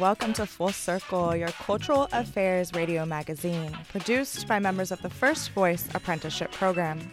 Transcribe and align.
welcome 0.00 0.32
to 0.32 0.46
Full 0.46 0.72
Circle, 0.72 1.36
your 1.36 1.50
cultural 1.50 2.08
affairs 2.12 2.72
radio 2.72 3.04
magazine, 3.04 3.76
produced 3.90 4.48
by 4.48 4.58
members 4.58 4.90
of 4.90 5.02
the 5.02 5.10
First 5.10 5.50
Voice 5.50 5.86
Apprenticeship 5.94 6.50
Program. 6.52 7.12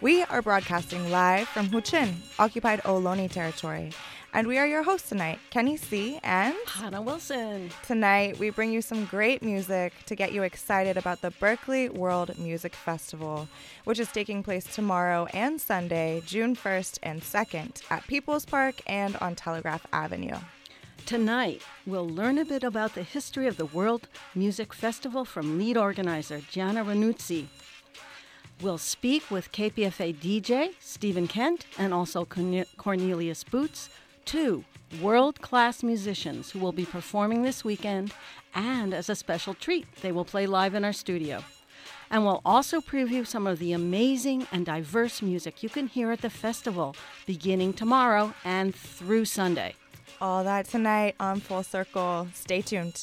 We 0.00 0.22
are 0.22 0.40
broadcasting 0.40 1.10
live 1.10 1.46
from 1.48 1.68
Huichin, 1.68 2.14
occupied 2.38 2.80
Ohlone 2.84 3.30
territory, 3.30 3.92
and 4.32 4.46
we 4.46 4.56
are 4.56 4.66
your 4.66 4.82
hosts 4.82 5.10
tonight, 5.10 5.40
Kenny 5.50 5.76
C. 5.76 6.20
and 6.22 6.56
Hannah 6.66 7.02
Wilson. 7.02 7.68
Tonight, 7.86 8.38
we 8.38 8.48
bring 8.48 8.72
you 8.72 8.80
some 8.80 9.04
great 9.04 9.42
music 9.42 9.92
to 10.06 10.14
get 10.14 10.32
you 10.32 10.42
excited 10.42 10.96
about 10.96 11.20
the 11.20 11.32
Berkeley 11.32 11.90
World 11.90 12.38
Music 12.38 12.74
Festival, 12.74 13.46
which 13.84 14.00
is 14.00 14.10
taking 14.10 14.42
place 14.42 14.64
tomorrow 14.64 15.26
and 15.34 15.60
Sunday, 15.60 16.22
June 16.24 16.56
1st 16.56 16.98
and 17.02 17.20
2nd, 17.20 17.82
at 17.90 18.06
People's 18.06 18.46
Park 18.46 18.80
and 18.86 19.16
on 19.16 19.34
Telegraph 19.34 19.86
Avenue. 19.92 20.38
Tonight, 21.06 21.62
we'll 21.84 22.08
learn 22.08 22.38
a 22.38 22.44
bit 22.44 22.62
about 22.62 22.94
the 22.94 23.02
history 23.02 23.46
of 23.46 23.56
the 23.56 23.66
World 23.66 24.08
Music 24.34 24.72
Festival 24.72 25.24
from 25.24 25.58
lead 25.58 25.76
organizer 25.76 26.40
Gianna 26.50 26.84
Ranuzzi. 26.84 27.46
We'll 28.62 28.78
speak 28.78 29.30
with 29.30 29.52
KPFA 29.52 30.14
DJ 30.14 30.74
Stephen 30.78 31.26
Kent 31.26 31.66
and 31.76 31.92
also 31.92 32.24
Cornelius 32.24 33.44
Boots, 33.44 33.90
two 34.24 34.64
world 35.00 35.40
class 35.40 35.82
musicians 35.82 36.50
who 36.50 36.60
will 36.60 36.72
be 36.72 36.84
performing 36.84 37.42
this 37.42 37.64
weekend, 37.64 38.14
and 38.54 38.94
as 38.94 39.10
a 39.10 39.16
special 39.16 39.54
treat, 39.54 39.86
they 40.02 40.12
will 40.12 40.24
play 40.24 40.46
live 40.46 40.74
in 40.74 40.84
our 40.84 40.92
studio. 40.92 41.42
And 42.10 42.24
we'll 42.24 42.42
also 42.44 42.80
preview 42.80 43.26
some 43.26 43.46
of 43.46 43.58
the 43.58 43.72
amazing 43.72 44.46
and 44.52 44.64
diverse 44.64 45.20
music 45.20 45.62
you 45.62 45.68
can 45.68 45.88
hear 45.88 46.12
at 46.12 46.20
the 46.20 46.30
festival 46.30 46.94
beginning 47.26 47.72
tomorrow 47.72 48.34
and 48.44 48.74
through 48.74 49.24
Sunday. 49.24 49.74
All 50.22 50.44
that 50.44 50.68
tonight 50.68 51.16
on 51.18 51.40
Full 51.40 51.64
Circle. 51.64 52.28
Stay 52.32 52.62
tuned. 52.62 53.02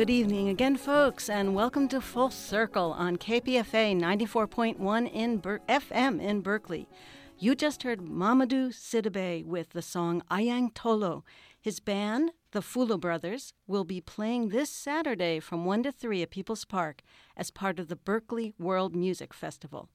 Good 0.00 0.08
evening 0.08 0.48
again, 0.48 0.78
folks, 0.78 1.28
and 1.28 1.54
welcome 1.54 1.86
to 1.88 2.00
Full 2.00 2.30
Circle 2.30 2.92
on 2.92 3.18
KPFA 3.18 3.94
94.1 3.94 5.12
in 5.12 5.36
Ber- 5.36 5.60
FM 5.68 6.22
in 6.22 6.40
Berkeley. 6.40 6.88
You 7.38 7.54
just 7.54 7.82
heard 7.82 8.00
Mamadou 8.00 8.72
Sidibe 8.72 9.44
with 9.44 9.68
the 9.74 9.82
song 9.82 10.22
Ayang 10.30 10.72
Tolo. 10.72 11.22
His 11.60 11.80
band, 11.80 12.30
the 12.52 12.62
Fulu 12.62 12.98
Brothers, 12.98 13.52
will 13.66 13.84
be 13.84 14.00
playing 14.00 14.48
this 14.48 14.70
Saturday 14.70 15.38
from 15.38 15.66
1 15.66 15.82
to 15.82 15.92
3 15.92 16.22
at 16.22 16.30
People's 16.30 16.64
Park 16.64 17.02
as 17.36 17.50
part 17.50 17.78
of 17.78 17.88
the 17.88 17.96
Berkeley 17.96 18.54
World 18.58 18.96
Music 18.96 19.34
Festival. 19.34 19.90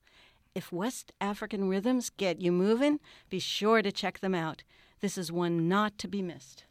If 0.53 0.71
West 0.71 1.13
African 1.19 1.67
rhythms 1.67 2.11
get 2.11 2.39
you 2.39 2.51
moving, 2.51 2.99
be 3.27 3.39
sure 3.39 3.81
to 3.81 3.91
check 3.91 4.19
them 4.19 4.35
out. 4.35 4.61
This 4.99 5.17
is 5.17 5.31
one 5.31 5.67
not 5.67 5.97
to 5.97 6.07
be 6.07 6.21
missed. 6.21 6.65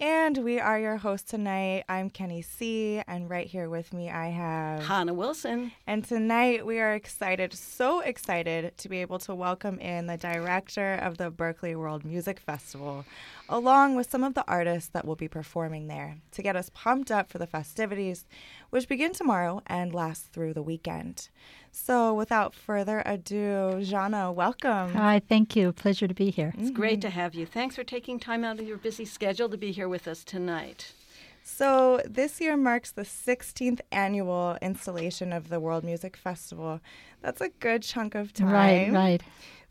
And 0.00 0.38
we 0.38 0.58
are 0.58 0.76
your 0.76 0.96
hosts 0.96 1.30
tonight. 1.30 1.84
I'm 1.88 2.10
Kenny 2.10 2.42
C, 2.42 3.00
and 3.06 3.30
right 3.30 3.46
here 3.46 3.70
with 3.70 3.92
me 3.92 4.10
I 4.10 4.30
have 4.30 4.82
Hannah 4.82 5.14
Wilson. 5.14 5.70
And 5.86 6.04
tonight 6.04 6.66
we 6.66 6.80
are 6.80 6.94
excited, 6.94 7.52
so 7.52 8.00
excited 8.00 8.76
to 8.76 8.88
be 8.88 9.02
able 9.02 9.20
to 9.20 9.36
welcome 9.36 9.78
in 9.78 10.08
the 10.08 10.16
director 10.16 10.94
of 10.94 11.16
the 11.16 11.30
Berkeley 11.30 11.76
World 11.76 12.04
Music 12.04 12.40
Festival, 12.40 13.04
along 13.48 13.94
with 13.94 14.10
some 14.10 14.24
of 14.24 14.34
the 14.34 14.44
artists 14.48 14.90
that 14.90 15.04
will 15.04 15.14
be 15.14 15.28
performing 15.28 15.86
there 15.86 16.16
to 16.32 16.42
get 16.42 16.56
us 16.56 16.72
pumped 16.74 17.12
up 17.12 17.30
for 17.30 17.38
the 17.38 17.46
festivities, 17.46 18.26
which 18.74 18.88
begin 18.88 19.12
tomorrow 19.12 19.62
and 19.68 19.94
last 19.94 20.32
through 20.32 20.52
the 20.52 20.60
weekend. 20.60 21.28
So, 21.70 22.12
without 22.12 22.56
further 22.56 23.04
ado, 23.06 23.78
Gianna, 23.84 24.32
welcome. 24.32 24.92
Hi, 24.94 25.22
thank 25.28 25.54
you. 25.54 25.70
Pleasure 25.70 26.08
to 26.08 26.14
be 26.14 26.30
here. 26.30 26.52
It's 26.58 26.72
great 26.72 27.00
to 27.02 27.06
mm-hmm. 27.06 27.20
have 27.20 27.36
you. 27.36 27.46
Thanks 27.46 27.76
for 27.76 27.84
taking 27.84 28.18
time 28.18 28.42
out 28.42 28.58
of 28.58 28.66
your 28.66 28.76
busy 28.76 29.04
schedule 29.04 29.48
to 29.48 29.56
be 29.56 29.70
here 29.70 29.88
with 29.88 30.08
us 30.08 30.24
tonight. 30.24 30.92
So, 31.44 32.00
this 32.04 32.40
year 32.40 32.56
marks 32.56 32.90
the 32.90 33.02
16th 33.02 33.78
annual 33.92 34.58
installation 34.60 35.32
of 35.32 35.50
the 35.50 35.60
World 35.60 35.84
Music 35.84 36.16
Festival. 36.16 36.80
That's 37.22 37.40
a 37.40 37.50
good 37.50 37.84
chunk 37.84 38.16
of 38.16 38.32
time. 38.32 38.50
Right, 38.50 38.92
right. 38.92 39.22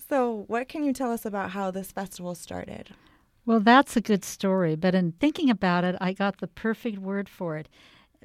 So, 0.07 0.45
what 0.47 0.69
can 0.69 0.85
you 0.85 0.93
tell 0.93 1.11
us 1.11 1.25
about 1.25 1.49
how 1.49 1.71
this 1.71 1.91
festival 1.91 2.35
started? 2.35 2.91
Well, 3.45 3.59
that's 3.59 3.97
a 3.97 4.01
good 4.01 4.23
story. 4.23 4.77
But 4.77 4.95
in 4.95 5.11
thinking 5.11 5.49
about 5.49 5.83
it, 5.83 5.97
I 5.99 6.13
got 6.13 6.37
the 6.37 6.47
perfect 6.47 6.99
word 6.99 7.27
for 7.27 7.57
it. 7.57 7.67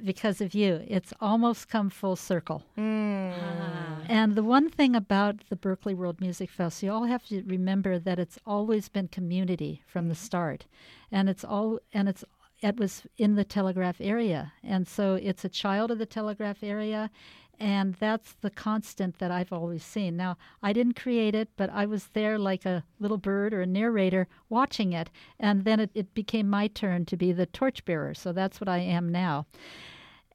Because 0.03 0.41
of 0.41 0.53
you. 0.53 0.83
It's 0.87 1.13
almost 1.19 1.69
come 1.69 1.89
full 1.89 2.15
circle. 2.15 2.63
Mm. 2.77 3.33
Ah. 3.33 4.01
And 4.07 4.35
the 4.35 4.43
one 4.43 4.69
thing 4.69 4.95
about 4.95 5.43
the 5.49 5.55
Berkeley 5.55 5.93
World 5.93 6.19
Music 6.19 6.49
Fest, 6.49 6.81
you 6.83 6.91
all 6.91 7.05
have 7.05 7.25
to 7.27 7.43
remember 7.43 7.99
that 7.99 8.19
it's 8.19 8.39
always 8.45 8.89
been 8.89 9.07
community 9.07 9.83
from 9.85 10.07
the 10.07 10.15
mm-hmm. 10.15 10.23
start, 10.23 10.65
and 11.11 11.29
it's 11.29 11.43
all 11.43 11.79
and 11.93 12.09
it's 12.09 12.23
it 12.61 12.77
was 12.77 13.03
in 13.17 13.35
the 13.35 13.45
Telegraph 13.45 14.01
area, 14.01 14.53
and 14.63 14.87
so 14.87 15.15
it's 15.15 15.45
a 15.45 15.49
child 15.49 15.91
of 15.91 15.99
the 15.99 16.05
Telegraph 16.05 16.63
area. 16.63 17.09
And 17.59 17.95
that's 17.95 18.33
the 18.39 18.49
constant 18.49 19.19
that 19.19 19.31
I've 19.31 19.51
always 19.51 19.83
seen. 19.83 20.15
Now, 20.15 20.37
I 20.63 20.71
didn't 20.71 20.95
create 20.95 21.35
it, 21.35 21.49
but 21.57 21.69
I 21.69 21.85
was 21.85 22.07
there 22.13 22.39
like 22.39 22.65
a 22.65 22.85
little 22.99 23.17
bird 23.17 23.53
or 23.53 23.61
a 23.61 23.67
narrator 23.67 24.27
watching 24.47 24.93
it. 24.93 25.09
And 25.39 25.65
then 25.65 25.81
it, 25.81 25.91
it 25.93 26.13
became 26.13 26.49
my 26.49 26.67
turn 26.67 27.05
to 27.05 27.17
be 27.17 27.33
the 27.33 27.45
torchbearer. 27.45 28.13
So 28.13 28.31
that's 28.31 28.61
what 28.61 28.69
I 28.69 28.77
am 28.77 29.09
now. 29.09 29.45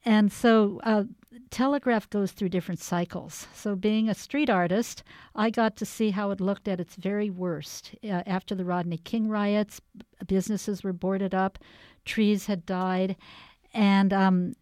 And 0.04 0.30
so 0.30 0.80
uh, 0.84 1.04
Telegraph 1.50 2.10
goes 2.10 2.32
through 2.32 2.50
different 2.50 2.80
cycles. 2.80 3.46
So, 3.54 3.74
being 3.74 4.08
a 4.08 4.14
street 4.14 4.50
artist, 4.50 5.02
I 5.34 5.50
got 5.50 5.76
to 5.76 5.86
see 5.86 6.10
how 6.10 6.30
it 6.30 6.40
looked 6.40 6.68
at 6.68 6.80
its 6.80 6.96
very 6.96 7.30
worst. 7.30 7.94
Uh, 8.04 8.22
after 8.26 8.54
the 8.54 8.64
Rodney 8.64 8.98
King 8.98 9.28
riots, 9.28 9.80
businesses 10.26 10.82
were 10.82 10.92
boarded 10.92 11.34
up, 11.34 11.58
trees 12.04 12.46
had 12.46 12.66
died. 12.66 13.16
And 13.72 14.12
um, 14.12 14.54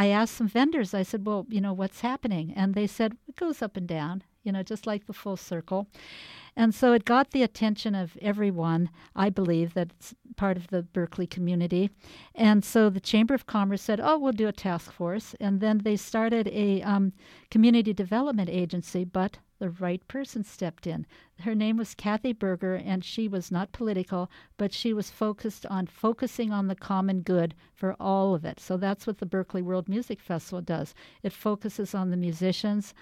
I 0.00 0.06
asked 0.06 0.34
some 0.34 0.48
vendors, 0.48 0.94
I 0.94 1.02
said, 1.02 1.26
Well, 1.26 1.44
you 1.50 1.60
know, 1.60 1.74
what's 1.74 2.00
happening? 2.00 2.54
And 2.56 2.74
they 2.74 2.86
said, 2.86 3.18
It 3.28 3.36
goes 3.36 3.60
up 3.60 3.76
and 3.76 3.86
down, 3.86 4.24
you 4.42 4.50
know, 4.50 4.62
just 4.62 4.86
like 4.86 5.04
the 5.04 5.12
full 5.12 5.36
circle. 5.36 5.88
And 6.60 6.74
so 6.74 6.92
it 6.92 7.06
got 7.06 7.30
the 7.30 7.42
attention 7.42 7.94
of 7.94 8.18
everyone, 8.20 8.90
I 9.16 9.30
believe, 9.30 9.72
that's 9.72 10.14
part 10.36 10.58
of 10.58 10.66
the 10.66 10.82
Berkeley 10.82 11.26
community. 11.26 11.88
And 12.34 12.62
so 12.62 12.90
the 12.90 13.00
Chamber 13.00 13.32
of 13.32 13.46
Commerce 13.46 13.80
said, 13.80 13.98
oh, 13.98 14.18
we'll 14.18 14.34
do 14.34 14.46
a 14.46 14.52
task 14.52 14.92
force. 14.92 15.34
And 15.40 15.60
then 15.60 15.78
they 15.78 15.96
started 15.96 16.48
a 16.48 16.82
um, 16.82 17.14
community 17.50 17.94
development 17.94 18.50
agency, 18.50 19.04
but 19.04 19.38
the 19.58 19.70
right 19.70 20.06
person 20.06 20.44
stepped 20.44 20.86
in. 20.86 21.06
Her 21.38 21.54
name 21.54 21.78
was 21.78 21.94
Kathy 21.94 22.34
Berger, 22.34 22.74
and 22.74 23.02
she 23.02 23.26
was 23.26 23.50
not 23.50 23.72
political, 23.72 24.30
but 24.58 24.74
she 24.74 24.92
was 24.92 25.08
focused 25.08 25.64
on 25.64 25.86
focusing 25.86 26.52
on 26.52 26.68
the 26.68 26.76
common 26.76 27.22
good 27.22 27.54
for 27.74 27.96
all 27.98 28.34
of 28.34 28.44
it. 28.44 28.60
So 28.60 28.76
that's 28.76 29.06
what 29.06 29.16
the 29.16 29.24
Berkeley 29.24 29.62
World 29.62 29.88
Music 29.88 30.20
Festival 30.20 30.60
does. 30.60 30.94
It 31.22 31.32
focuses 31.32 31.94
on 31.94 32.10
the 32.10 32.18
musicians, 32.18 32.92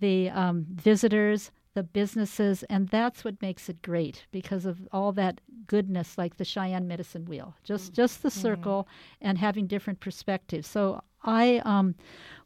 the 0.00 0.28
um, 0.28 0.66
visitors, 0.68 1.50
the 1.76 1.82
businesses, 1.82 2.62
and 2.70 2.88
that's 2.88 3.22
what 3.22 3.40
makes 3.42 3.68
it 3.68 3.82
great 3.82 4.24
because 4.32 4.64
of 4.64 4.88
all 4.92 5.12
that 5.12 5.42
goodness, 5.66 6.16
like 6.16 6.38
the 6.38 6.44
Cheyenne 6.44 6.88
Medicine 6.88 7.26
Wheel, 7.26 7.54
just 7.64 7.92
just 7.92 8.22
the 8.22 8.30
circle 8.30 8.88
and 9.20 9.36
having 9.36 9.66
different 9.66 10.00
perspectives. 10.00 10.66
So 10.66 11.02
I 11.22 11.58
um, 11.66 11.94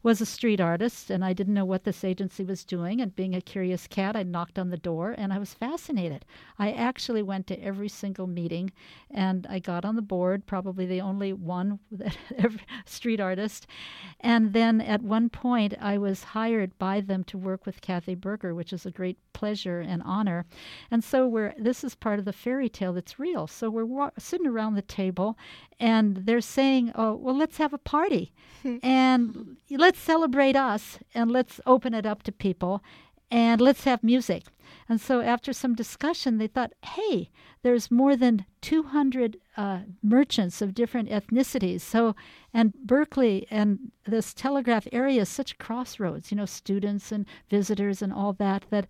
was 0.03 0.21
a 0.21 0.25
street 0.25 0.59
artist, 0.59 1.09
and 1.09 1.23
I 1.23 1.33
didn't 1.33 1.53
know 1.53 1.65
what 1.65 1.83
this 1.83 2.03
agency 2.03 2.43
was 2.43 2.63
doing. 2.63 3.01
And 3.01 3.15
being 3.15 3.35
a 3.35 3.41
curious 3.41 3.87
cat, 3.87 4.15
I 4.15 4.23
knocked 4.23 4.57
on 4.57 4.69
the 4.69 4.77
door, 4.77 5.13
and 5.17 5.31
I 5.31 5.37
was 5.37 5.53
fascinated. 5.53 6.25
I 6.57 6.71
actually 6.71 7.21
went 7.21 7.47
to 7.47 7.63
every 7.63 7.89
single 7.89 8.27
meeting, 8.27 8.71
and 9.09 9.45
I 9.49 9.59
got 9.59 9.85
on 9.85 9.95
the 9.95 10.01
board, 10.01 10.45
probably 10.45 10.85
the 10.85 11.01
only 11.01 11.33
one 11.33 11.79
every 12.37 12.61
street 12.85 13.19
artist. 13.19 13.67
And 14.19 14.53
then 14.53 14.81
at 14.81 15.01
one 15.01 15.29
point, 15.29 15.73
I 15.79 15.97
was 15.97 16.23
hired 16.23 16.77
by 16.79 17.01
them 17.01 17.23
to 17.25 17.37
work 17.37 17.65
with 17.65 17.81
Kathy 17.81 18.15
Berger, 18.15 18.55
which 18.55 18.73
is 18.73 18.85
a 18.85 18.91
great 18.91 19.17
pleasure 19.33 19.79
and 19.79 20.03
honor. 20.03 20.45
And 20.91 21.03
so 21.03 21.27
we're 21.27 21.53
this 21.57 21.83
is 21.83 21.95
part 21.95 22.19
of 22.19 22.25
the 22.25 22.33
fairy 22.33 22.69
tale 22.69 22.93
that's 22.93 23.19
real. 23.19 23.47
So 23.47 23.69
we're 23.69 23.85
wa- 23.85 24.11
sitting 24.17 24.47
around 24.47 24.75
the 24.75 24.81
table, 24.81 25.37
and 25.79 26.17
they're 26.17 26.41
saying, 26.41 26.91
"Oh, 26.95 27.15
well, 27.15 27.35
let's 27.35 27.57
have 27.57 27.73
a 27.73 27.77
party, 27.79 28.31
and 28.83 29.57
let's 29.69 29.90
celebrate 29.95 30.55
us, 30.55 30.99
and 31.13 31.31
let's 31.31 31.59
open 31.65 31.93
it 31.93 32.05
up 32.05 32.23
to 32.23 32.31
people." 32.31 32.81
And 33.31 33.61
let's 33.61 33.85
have 33.85 34.03
music. 34.03 34.43
And 34.89 34.99
so, 34.99 35.21
after 35.21 35.53
some 35.53 35.73
discussion, 35.73 36.37
they 36.37 36.47
thought, 36.47 36.73
hey, 36.83 37.29
there's 37.63 37.89
more 37.89 38.15
than 38.15 38.45
200 38.61 39.37
uh, 39.55 39.79
merchants 40.03 40.61
of 40.61 40.73
different 40.73 41.09
ethnicities. 41.09 41.81
So, 41.81 42.15
and 42.53 42.73
Berkeley 42.73 43.47
and 43.49 43.91
this 44.05 44.33
Telegraph 44.33 44.87
area 44.91 45.21
is 45.21 45.29
such 45.29 45.53
a 45.53 45.57
crossroads, 45.57 46.31
you 46.31 46.37
know, 46.37 46.45
students 46.45 47.11
and 47.11 47.25
visitors 47.49 48.01
and 48.01 48.11
all 48.11 48.33
that, 48.33 48.65
that 48.69 48.87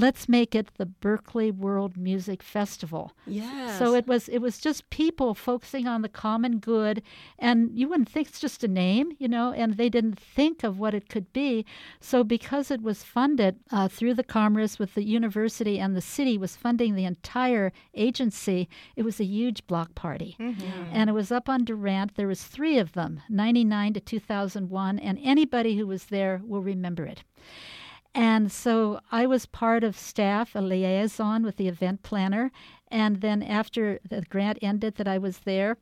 let's 0.00 0.28
make 0.28 0.54
it 0.54 0.68
the 0.76 0.86
Berkeley 0.86 1.50
World 1.50 1.96
Music 1.96 2.42
Festival. 2.42 3.12
Yes. 3.26 3.78
So 3.78 3.94
it 3.94 4.06
was 4.06 4.28
it 4.28 4.38
was 4.38 4.58
just 4.58 4.90
people 4.90 5.34
focusing 5.34 5.86
on 5.86 6.02
the 6.02 6.08
common 6.08 6.58
good, 6.58 7.02
and 7.38 7.70
you 7.78 7.88
wouldn't 7.88 8.08
think 8.08 8.28
it's 8.28 8.40
just 8.40 8.64
a 8.64 8.68
name, 8.68 9.12
you 9.18 9.28
know, 9.28 9.52
and 9.52 9.76
they 9.76 9.88
didn't 9.88 10.18
think 10.18 10.64
of 10.64 10.78
what 10.78 10.94
it 10.94 11.08
could 11.08 11.32
be. 11.32 11.64
So 12.00 12.24
because 12.24 12.70
it 12.70 12.82
was 12.82 13.02
funded 13.02 13.56
uh, 13.70 13.88
through 13.88 14.14
the 14.14 14.24
Commerce 14.24 14.78
with 14.78 14.94
the 14.94 15.04
university 15.04 15.78
and 15.78 15.94
the 15.96 16.00
city 16.00 16.38
was 16.38 16.56
funding 16.56 16.94
the 16.94 17.04
entire 17.04 17.72
agency, 17.94 18.68
it 18.96 19.02
was 19.02 19.20
a 19.20 19.24
huge 19.24 19.66
block 19.66 19.94
party, 19.94 20.36
and 20.92 21.10
it 21.10 21.12
was 21.12 21.30
up 21.30 21.48
on 21.48 21.64
Durant. 21.64 22.16
There 22.16 22.26
was 22.26 22.42
three 22.44 22.78
of 22.78 22.92
them, 22.92 23.20
ninety 23.28 23.64
nine 23.64 23.92
to 23.94 24.00
two 24.00 24.20
thousand 24.20 24.70
one, 24.70 24.98
and 24.98 25.18
anybody 25.22 25.76
who 25.76 25.86
was 25.86 26.06
there 26.06 26.40
will 26.44 26.62
remember 26.62 27.04
it. 27.04 27.22
And 28.14 28.50
so 28.50 29.00
I 29.12 29.26
was 29.26 29.46
part 29.46 29.84
of 29.84 29.96
staff, 29.96 30.54
a 30.54 30.60
liaison 30.60 31.44
with 31.44 31.56
the 31.56 31.68
event 31.68 32.02
planner. 32.02 32.50
And 32.88 33.20
then 33.20 33.42
after 33.42 34.00
the 34.08 34.22
grant 34.22 34.58
ended 34.62 34.96
that 34.96 35.06
I 35.06 35.18
was 35.18 35.38
there, 35.40 35.76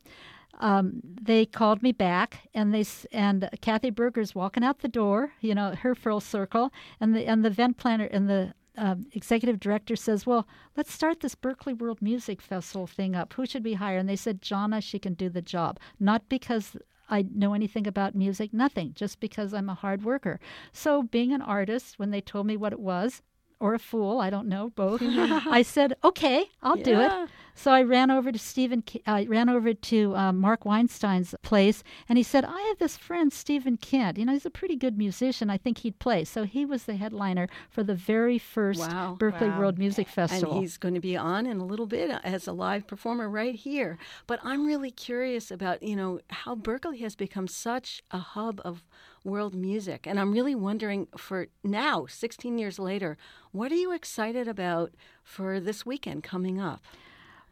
um, 0.60 1.00
they 1.04 1.46
called 1.46 1.82
me 1.82 1.92
back, 1.92 2.48
and 2.52 2.75
they 2.75 2.84
and 3.12 3.48
Kathy 3.60 3.90
Berger's 3.90 4.34
walking 4.34 4.64
out 4.64 4.80
the 4.80 4.88
door, 4.88 5.32
you 5.40 5.54
know, 5.54 5.75
her 5.75 5.94
full 5.94 6.20
circle, 6.20 6.72
and 7.00 7.14
the 7.14 7.26
and 7.26 7.44
the 7.44 7.48
event 7.48 7.76
planner 7.76 8.06
and 8.06 8.28
the 8.28 8.54
um, 8.76 9.06
executive 9.12 9.60
director 9.60 9.94
says, 9.94 10.26
"Well, 10.26 10.48
let's 10.76 10.92
start 10.92 11.20
this 11.20 11.36
Berkeley 11.36 11.75
World 11.75 12.02
Music 12.02 12.42
Festival 12.42 12.86
thing 12.88 13.14
up. 13.14 13.34
Who 13.34 13.46
should 13.46 13.64
we 13.64 13.75
hire?" 13.75 13.98
And 13.98 14.08
they 14.08 14.16
said, 14.16 14.42
"Gianna, 14.42 14.80
she 14.80 14.98
can 14.98 15.14
do 15.14 15.28
the 15.28 15.42
job. 15.42 15.78
Not 16.00 16.28
because 16.28 16.76
I 17.08 17.25
know 17.34 17.55
anything 17.55 17.87
about 17.87 18.14
music, 18.14 18.52
nothing, 18.52 18.93
just 18.94 19.19
because 19.20 19.55
I'm 19.55 19.69
a 19.69 19.75
hard 19.75 20.05
worker. 20.05 20.38
So, 20.72 21.02
being 21.02 21.32
an 21.32 21.43
artist, 21.43 21.99
when 21.99 22.10
they 22.10 22.20
told 22.20 22.46
me 22.46 22.56
what 22.56 22.72
it 22.72 22.81
was, 22.81 23.22
or 23.60 23.75
a 23.75 23.78
fool, 23.78 24.20
I 24.20 24.31
don't 24.31 24.46
know, 24.49 24.70
both, 24.70 25.00
I 25.02 25.62
said, 25.62 25.94
okay, 26.05 26.46
I'll 26.62 26.76
do 26.76 27.00
it. 27.00 27.28
So 27.58 27.72
I 27.72 27.82
ran 27.82 28.09
over 28.12 28.30
to 28.30 28.38
Stephen, 28.38 28.85
I 29.04 29.25
ran 29.25 29.49
over 29.49 29.75
to 29.75 30.14
um, 30.14 30.38
Mark 30.38 30.64
Weinstein's 30.64 31.35
place, 31.42 31.82
and 32.09 32.16
he 32.16 32.23
said, 32.23 32.44
I 32.44 32.61
have 32.68 32.78
this 32.78 32.97
friend, 32.97 33.32
Stephen 33.32 33.76
Kent. 33.76 34.16
You 34.16 34.26
know, 34.26 34.32
he's 34.32 34.47
a 34.47 34.50
pretty 34.50 34.76
good 34.76 34.97
musician. 34.97 35.50
I 35.50 35.59
think 35.59 35.78
he'd 35.78 35.99
play. 35.99 36.23
So 36.23 36.44
he 36.44 36.64
was 36.64 36.85
the 36.85 36.94
headliner 36.94 37.49
for 37.68 37.82
the 37.82 37.97
very 37.97 38.38
first 38.38 38.78
Wow. 38.78 39.16
Berkeley 39.18 39.49
Wow. 39.49 39.59
World 39.59 39.76
Music 39.76 40.06
Festival. 40.06 40.52
And 40.52 40.61
he's 40.61 40.78
going 40.78 40.94
to 40.94 41.00
be 41.00 41.16
on 41.16 41.47
in 41.47 41.59
a 41.59 41.64
little 41.66 41.87
bit 41.87 42.12
as 42.23 42.47
a 42.47 42.52
live 42.52 42.87
performer 42.87 43.28
right 43.28 43.56
here. 43.56 43.99
But 44.28 44.38
I'm 44.44 44.64
really 44.64 44.92
curious 44.92 45.50
about, 45.50 45.82
you 45.82 45.97
know, 45.97 46.21
how 46.30 46.54
Berkeley 46.54 46.99
has 46.99 47.16
become 47.16 47.49
such 47.49 48.04
a 48.12 48.18
hub 48.18 48.61
of 48.64 48.85
world 49.25 49.56
music. 49.56 50.06
And 50.06 50.21
I'm 50.21 50.30
really 50.30 50.54
wondering 50.54 51.09
for 51.16 51.49
now, 51.64 52.06
16 52.06 52.56
years 52.56 52.78
later, 52.78 53.16
what 53.50 53.73
are 53.73 53.75
you 53.75 53.92
excited 53.92 54.47
about 54.47 54.92
for 55.25 55.59
this 55.59 55.85
weekend 55.85 56.23
coming 56.23 56.61
up? 56.61 56.85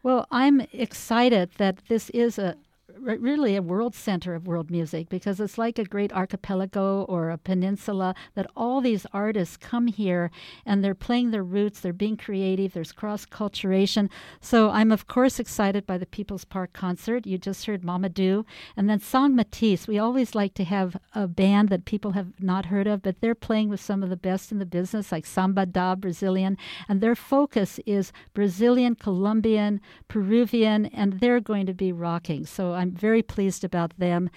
Well, 0.07 0.25
I'm 0.31 0.61
excited 0.71 1.49
that 1.57 1.79
this 1.89 2.09
is 2.11 2.39
a 2.39 2.55
really 2.95 3.55
a 3.55 3.61
world 3.61 3.93
center 3.93 4.33
of 4.33 4.47
world 4.47 4.71
music 4.71 5.09
because 5.09 5.39
it's 5.39 5.57
like 5.57 5.77
a 5.77 5.83
great 5.83 6.13
archipelago 6.13 7.03
or 7.03 7.29
a 7.29 7.37
peninsula 7.37 8.15
that 8.35 8.49
all 8.55 8.79
these 8.79 9.05
artists 9.13 9.57
come 9.57 9.87
here 9.87 10.31
and 10.65 10.83
they're 10.83 10.95
playing 10.95 11.31
their 11.31 11.43
roots, 11.43 11.79
they're 11.79 11.93
being 11.93 12.15
creative, 12.15 12.73
there's 12.73 12.93
cross 12.93 13.25
culturation. 13.25 14.09
So 14.39 14.69
I'm 14.69 14.91
of 14.91 15.07
course 15.07 15.39
excited 15.39 15.85
by 15.85 15.97
the 15.97 16.05
People's 16.05 16.45
Park 16.45 16.71
concert. 16.73 17.27
You 17.27 17.37
just 17.37 17.65
heard 17.65 17.83
Mamadou 17.83 18.45
and 18.75 18.89
then 18.89 18.99
Song 18.99 19.35
Matisse. 19.35 19.87
We 19.87 19.99
always 19.99 20.33
like 20.33 20.53
to 20.55 20.63
have 20.63 20.97
a 21.13 21.27
band 21.27 21.69
that 21.69 21.85
people 21.85 22.11
have 22.11 22.39
not 22.39 22.67
heard 22.67 22.87
of, 22.87 23.01
but 23.01 23.19
they're 23.19 23.35
playing 23.35 23.69
with 23.69 23.81
some 23.81 24.01
of 24.01 24.09
the 24.09 24.15
best 24.15 24.51
in 24.51 24.59
the 24.59 24.65
business 24.65 25.11
like 25.11 25.25
Samba 25.25 25.65
da 25.65 25.95
Brazilian 25.95 26.57
and 26.87 27.01
their 27.01 27.15
focus 27.15 27.79
is 27.85 28.13
Brazilian, 28.33 28.95
Colombian, 28.95 29.81
Peruvian 30.07 30.85
and 30.85 31.19
they're 31.19 31.41
going 31.41 31.65
to 31.65 31.73
be 31.73 31.91
rocking. 31.91 32.45
So 32.45 32.76
I'm 32.77 32.91
very 32.91 33.21
pleased 33.21 33.63
about 33.63 33.97
them. 33.97 34.29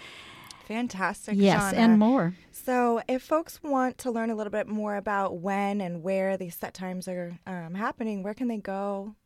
Fantastic. 0.67 1.35
Yes, 1.37 1.73
Shauna. 1.73 1.77
and 1.77 1.99
more. 1.99 2.35
So, 2.53 3.03
if 3.09 3.23
folks 3.23 3.61
want 3.63 3.99
to 3.99 4.11
learn 4.11 4.31
a 4.31 4.37
little 4.37 4.53
bit 4.53 4.69
more 4.69 4.97
about 4.97 5.39
when 5.39 5.81
and 5.81 6.03
where 6.03 6.37
these 6.37 6.55
set 6.55 6.75
times 6.75 7.09
are 7.09 7.39
um, 7.47 7.75
happening, 7.75 8.23
where 8.23 8.35
can 8.35 8.49
they 8.49 8.59
go? 8.59 9.17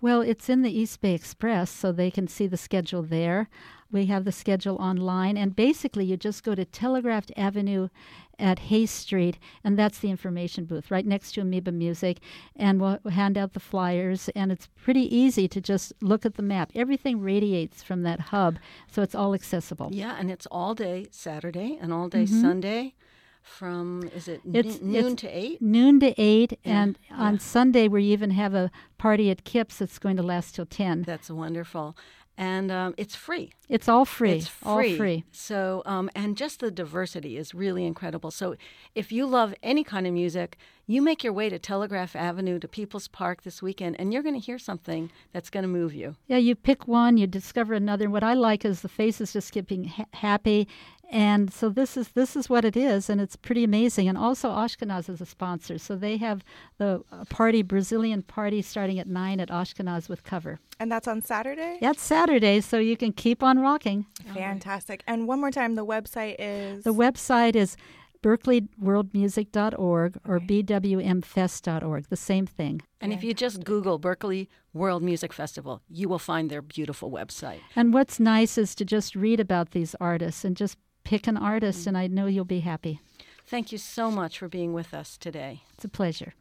Well, 0.00 0.20
it's 0.20 0.48
in 0.48 0.62
the 0.62 0.70
East 0.70 1.00
Bay 1.00 1.14
Express, 1.14 1.70
so 1.70 1.90
they 1.90 2.10
can 2.10 2.28
see 2.28 2.46
the 2.46 2.56
schedule 2.56 3.02
there. 3.02 3.48
We 3.90 4.06
have 4.06 4.24
the 4.24 4.32
schedule 4.32 4.76
online, 4.76 5.36
and 5.36 5.56
basically, 5.56 6.04
you 6.04 6.16
just 6.16 6.44
go 6.44 6.54
to 6.54 6.64
Telegraph 6.64 7.26
Avenue 7.36 7.88
at 8.38 8.58
Haste 8.58 8.94
Street, 8.96 9.38
and 9.64 9.78
that's 9.78 9.98
the 9.98 10.10
information 10.10 10.64
booth 10.64 10.90
right 10.90 11.06
next 11.06 11.32
to 11.32 11.40
Amoeba 11.40 11.72
Music. 11.72 12.18
And 12.54 12.80
we'll 12.80 12.98
hand 13.10 13.38
out 13.38 13.52
the 13.54 13.60
flyers, 13.60 14.28
and 14.36 14.52
it's 14.52 14.68
pretty 14.76 15.14
easy 15.14 15.48
to 15.48 15.60
just 15.60 15.92
look 16.02 16.26
at 16.26 16.34
the 16.34 16.42
map. 16.42 16.70
Everything 16.74 17.20
radiates 17.20 17.82
from 17.82 18.02
that 18.02 18.20
hub, 18.20 18.58
so 18.90 19.02
it's 19.02 19.14
all 19.14 19.34
accessible. 19.34 19.88
Yeah, 19.92 20.16
and 20.18 20.30
it's 20.30 20.46
all 20.50 20.74
day 20.74 21.06
Saturday 21.10 21.78
and 21.80 21.92
all 21.92 22.08
day 22.08 22.26
Sunday 22.26 22.94
from, 23.42 24.02
is 24.14 24.26
it 24.28 24.40
Mm-hmm. 24.40 24.56
It's- 24.56 24.80
noon 24.82 25.12
it's 25.12 25.20
to 25.22 25.28
8? 25.28 25.62
Noon 25.62 26.00
to 26.00 26.20
8, 26.20 26.52
Yeah, 26.52 26.56
and 26.82 26.98
on 27.10 27.38
Sunday, 27.38 27.86
we 27.88 28.04
even 28.04 28.32
have 28.32 28.54
a 28.54 28.70
party 28.98 29.30
at 29.30 29.44
Kips 29.44 29.78
that's 29.78 29.98
going 29.98 30.16
to 30.16 30.22
last 30.22 30.56
till 30.56 30.66
10. 30.66 31.02
That's 31.02 31.30
wonderful. 31.30 31.96
And 32.38 32.70
um, 32.70 32.94
it's 32.98 33.14
free. 33.16 33.52
It's 33.68 33.88
all 33.88 34.04
free. 34.04 34.32
It's 34.32 34.50
All 34.62 34.76
free. 34.76 34.96
free. 34.96 35.24
So, 35.32 35.82
um, 35.86 36.10
and 36.14 36.36
just 36.36 36.60
the 36.60 36.70
diversity 36.70 37.36
is 37.38 37.54
really 37.54 37.84
incredible. 37.84 38.30
So, 38.30 38.56
if 38.94 39.10
you 39.10 39.24
love 39.26 39.54
any 39.62 39.82
kind 39.82 40.06
of 40.06 40.12
music, 40.12 40.58
you 40.86 41.02
make 41.02 41.24
your 41.24 41.32
way 41.32 41.48
to 41.48 41.58
Telegraph 41.58 42.14
Avenue 42.14 42.58
to 42.60 42.68
People's 42.68 43.08
Park 43.08 43.42
this 43.42 43.60
weekend, 43.62 43.96
and 43.98 44.12
you're 44.12 44.22
going 44.22 44.38
to 44.38 44.46
hear 44.46 44.58
something 44.58 45.10
that's 45.32 45.50
going 45.50 45.62
to 45.62 45.68
move 45.68 45.94
you. 45.94 46.14
Yeah, 46.28 46.36
you 46.36 46.54
pick 46.54 46.86
one, 46.86 47.16
you 47.16 47.26
discover 47.26 47.74
another. 47.74 48.08
What 48.08 48.22
I 48.22 48.34
like 48.34 48.64
is 48.64 48.82
the 48.82 48.88
faces 48.88 49.32
just 49.32 49.50
keeping 49.50 49.84
ha- 49.84 50.04
happy, 50.12 50.68
and 51.10 51.52
so 51.52 51.68
this 51.68 51.96
is 51.96 52.08
this 52.08 52.36
is 52.36 52.48
what 52.48 52.64
it 52.64 52.76
is, 52.76 53.08
and 53.08 53.20
it's 53.20 53.36
pretty 53.36 53.64
amazing. 53.64 54.08
And 54.08 54.18
also 54.18 54.50
Ashkenaz 54.50 55.08
is 55.08 55.20
a 55.20 55.26
sponsor, 55.26 55.78
so 55.78 55.96
they 55.96 56.16
have 56.16 56.44
the 56.78 57.02
uh, 57.12 57.24
party 57.26 57.62
Brazilian 57.62 58.22
party 58.22 58.62
starting 58.62 58.98
at 58.98 59.06
nine 59.06 59.40
at 59.40 59.48
Ashkenaz 59.48 60.08
with 60.08 60.24
cover. 60.24 60.58
And 60.78 60.90
that's 60.90 61.08
on 61.08 61.22
Saturday? 61.22 61.78
That's 61.80 62.02
Saturday, 62.02 62.60
so 62.60 62.78
you 62.78 62.96
can 62.96 63.12
keep 63.12 63.42
on 63.42 63.58
rocking. 63.58 64.06
Fantastic. 64.34 65.02
And 65.06 65.26
one 65.26 65.40
more 65.40 65.50
time, 65.50 65.74
the 65.74 65.86
website 65.86 66.36
is. 66.38 66.84
The 66.84 66.94
website 66.94 67.54
is 67.54 67.76
berkeleyworldmusic.org 68.22 70.18
or 70.26 70.40
bwmfest.org. 70.40 72.08
The 72.08 72.16
same 72.16 72.46
thing. 72.46 72.82
And 73.00 73.12
if 73.12 73.22
you 73.22 73.34
just 73.34 73.62
Google 73.64 73.98
Berkeley 73.98 74.48
World 74.72 75.02
Music 75.02 75.32
Festival, 75.32 75.82
you 75.88 76.08
will 76.08 76.18
find 76.18 76.50
their 76.50 76.62
beautiful 76.62 77.10
website. 77.10 77.60
And 77.76 77.94
what's 77.94 78.18
nice 78.18 78.58
is 78.58 78.74
to 78.76 78.84
just 78.84 79.14
read 79.14 79.38
about 79.38 79.70
these 79.70 79.94
artists 80.00 80.44
and 80.44 80.56
just 80.56 80.76
pick 81.06 81.28
an 81.28 81.36
artist, 81.36 81.84
mm. 81.84 81.86
and 81.88 81.96
I 81.96 82.08
know 82.08 82.26
you'll 82.26 82.44
be 82.44 82.60
happy. 82.60 83.00
Thank 83.46 83.70
you 83.70 83.78
so 83.78 84.10
much 84.10 84.40
for 84.40 84.48
being 84.48 84.72
with 84.72 84.92
us 84.92 85.16
today. 85.16 85.62
It's 85.74 85.84
a 85.84 85.88
pleasure. 85.88 86.34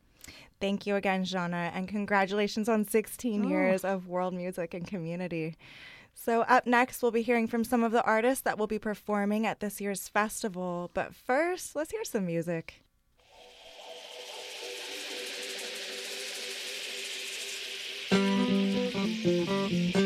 Thank 0.59 0.87
you 0.87 0.95
again, 0.95 1.23
Gianna, 1.23 1.71
and 1.75 1.87
congratulations 1.87 2.67
on 2.67 2.83
16 2.83 3.45
Oh. 3.45 3.47
years 3.47 3.85
of 3.85 4.07
world 4.07 4.33
music 4.33 4.73
and 4.73 4.87
community. 4.87 5.55
So, 6.15 6.41
up 6.41 6.65
next, 6.65 7.03
we'll 7.03 7.11
be 7.11 7.21
hearing 7.21 7.45
from 7.47 7.63
some 7.63 7.83
of 7.83 7.91
the 7.91 8.03
artists 8.03 8.41
that 8.41 8.57
will 8.57 8.67
be 8.67 8.79
performing 8.79 9.45
at 9.45 9.59
this 9.59 9.79
year's 9.79 10.07
festival. 10.07 10.89
But 10.95 11.13
first, 11.13 11.75
let's 11.75 11.91
hear 11.91 12.03
some 12.03 12.25
music. 12.25 12.81
من 19.25 19.95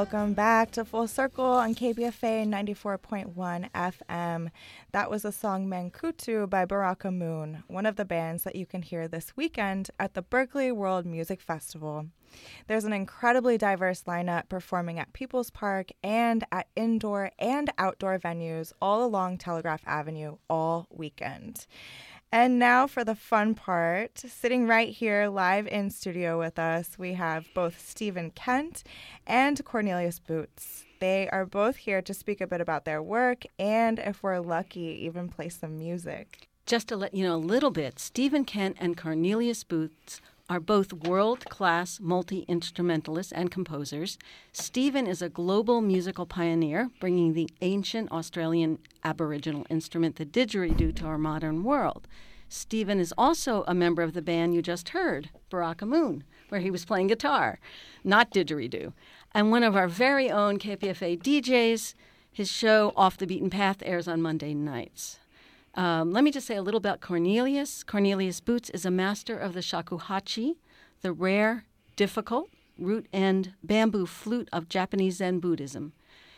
Welcome 0.00 0.32
back 0.32 0.70
to 0.70 0.84
Full 0.86 1.06
Circle 1.08 1.44
on 1.44 1.74
KPFA 1.74 2.48
94.1 2.48 3.70
FM. 3.70 4.50
That 4.92 5.10
was 5.10 5.24
the 5.24 5.30
song 5.30 5.66
Mankutu 5.68 6.48
by 6.48 6.64
Baraka 6.64 7.10
Moon, 7.10 7.64
one 7.68 7.84
of 7.84 7.96
the 7.96 8.06
bands 8.06 8.44
that 8.44 8.56
you 8.56 8.64
can 8.64 8.80
hear 8.80 9.08
this 9.08 9.36
weekend 9.36 9.90
at 10.00 10.14
the 10.14 10.22
Berkeley 10.22 10.72
World 10.72 11.04
Music 11.04 11.42
Festival. 11.42 12.06
There's 12.66 12.84
an 12.84 12.94
incredibly 12.94 13.58
diverse 13.58 14.04
lineup 14.04 14.48
performing 14.48 14.98
at 14.98 15.12
People's 15.12 15.50
Park 15.50 15.90
and 16.02 16.44
at 16.50 16.68
indoor 16.74 17.32
and 17.38 17.70
outdoor 17.76 18.18
venues 18.18 18.72
all 18.80 19.04
along 19.04 19.36
Telegraph 19.36 19.82
Avenue 19.86 20.38
all 20.48 20.86
weekend. 20.90 21.66
And 22.32 22.60
now 22.60 22.86
for 22.86 23.02
the 23.02 23.16
fun 23.16 23.56
part. 23.56 24.18
Sitting 24.18 24.68
right 24.68 24.90
here 24.90 25.26
live 25.26 25.66
in 25.66 25.90
studio 25.90 26.38
with 26.38 26.60
us, 26.60 26.96
we 26.96 27.14
have 27.14 27.48
both 27.54 27.80
Stephen 27.80 28.30
Kent 28.30 28.84
and 29.26 29.64
Cornelius 29.64 30.20
Boots. 30.20 30.84
They 31.00 31.28
are 31.30 31.44
both 31.44 31.74
here 31.74 32.00
to 32.02 32.14
speak 32.14 32.40
a 32.40 32.46
bit 32.46 32.60
about 32.60 32.84
their 32.84 33.02
work 33.02 33.46
and, 33.58 33.98
if 33.98 34.22
we're 34.22 34.38
lucky, 34.38 35.00
even 35.04 35.28
play 35.28 35.48
some 35.48 35.76
music. 35.76 36.46
Just 36.66 36.86
to 36.88 36.96
let 36.96 37.14
you 37.14 37.24
know 37.24 37.34
a 37.34 37.36
little 37.36 37.72
bit, 37.72 37.98
Stephen 37.98 38.44
Kent 38.44 38.76
and 38.78 38.96
Cornelius 38.96 39.64
Boots 39.64 40.20
are 40.50 40.58
both 40.58 40.92
world 40.92 41.44
class 41.48 42.00
multi 42.00 42.40
instrumentalists 42.48 43.30
and 43.30 43.52
composers. 43.52 44.18
Stephen 44.52 45.06
is 45.06 45.22
a 45.22 45.28
global 45.28 45.80
musical 45.80 46.26
pioneer, 46.26 46.90
bringing 46.98 47.32
the 47.32 47.48
ancient 47.60 48.10
Australian 48.10 48.76
Aboriginal 49.04 49.64
instrument, 49.70 50.16
the 50.16 50.26
didgeridoo, 50.26 50.92
to 50.96 51.06
our 51.06 51.16
modern 51.16 51.62
world. 51.62 52.08
Stephen 52.48 52.98
is 52.98 53.14
also 53.16 53.62
a 53.68 53.74
member 53.74 54.02
of 54.02 54.12
the 54.12 54.20
band 54.20 54.52
you 54.52 54.60
just 54.60 54.88
heard, 54.88 55.30
Baraka 55.50 55.86
Moon, 55.86 56.24
where 56.48 56.60
he 56.60 56.70
was 56.70 56.84
playing 56.84 57.06
guitar, 57.06 57.60
not 58.02 58.32
didgeridoo. 58.32 58.92
And 59.32 59.52
one 59.52 59.62
of 59.62 59.76
our 59.76 59.86
very 59.86 60.28
own 60.32 60.58
KPFA 60.58 61.22
DJs, 61.22 61.94
his 62.32 62.50
show 62.50 62.92
Off 62.96 63.16
the 63.16 63.26
Beaten 63.26 63.50
Path 63.50 63.84
airs 63.86 64.08
on 64.08 64.20
Monday 64.20 64.52
nights. 64.52 65.19
Um, 65.74 66.12
let 66.12 66.24
me 66.24 66.30
just 66.30 66.46
say 66.46 66.56
a 66.56 66.62
little 66.62 66.78
about 66.78 67.00
Cornelius. 67.00 67.84
Cornelius 67.84 68.40
Boots 68.40 68.70
is 68.70 68.84
a 68.84 68.90
master 68.90 69.38
of 69.38 69.54
the 69.54 69.60
shakuhachi, 69.60 70.56
the 71.02 71.12
rare, 71.12 71.64
difficult, 71.96 72.50
root 72.78 73.06
end 73.12 73.54
bamboo 73.62 74.06
flute 74.06 74.48
of 74.52 74.68
Japanese 74.68 75.16
Zen 75.16 75.38
Buddhism. 75.38 75.92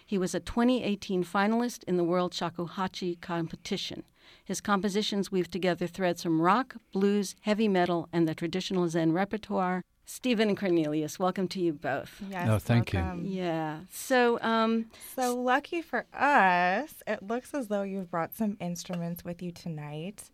He 0.04 0.18
was 0.18 0.34
a 0.34 0.40
2018 0.40 1.24
finalist 1.24 1.84
in 1.84 1.96
the 1.96 2.04
World 2.04 2.32
Shakuhachi 2.32 3.20
competition. 3.20 4.02
His 4.44 4.60
compositions 4.60 5.32
weave 5.32 5.50
together 5.50 5.86
threads 5.86 6.22
from 6.22 6.42
rock, 6.42 6.76
blues, 6.92 7.34
heavy 7.42 7.68
metal, 7.68 8.08
and 8.12 8.28
the 8.28 8.34
traditional 8.34 8.88
Zen 8.88 9.12
repertoire. 9.12 9.82
Stephen 10.14 10.50
and 10.50 10.58
Cornelius, 10.58 11.18
welcome 11.18 11.48
to 11.48 11.58
you 11.58 11.72
both. 11.72 12.22
Yes, 12.30 12.46
Oh, 12.50 12.58
thank 12.58 12.92
you. 12.92 13.00
Yeah. 13.22 13.80
So, 13.90 14.38
um, 14.42 14.90
So 15.16 15.40
lucky 15.40 15.80
for 15.80 16.04
us, 16.12 17.02
it 17.06 17.22
looks 17.22 17.54
as 17.54 17.68
though 17.68 17.80
you've 17.80 18.10
brought 18.10 18.34
some 18.36 18.58
instruments 18.60 19.24
with 19.24 19.40
you 19.40 19.52
tonight. 19.52 20.24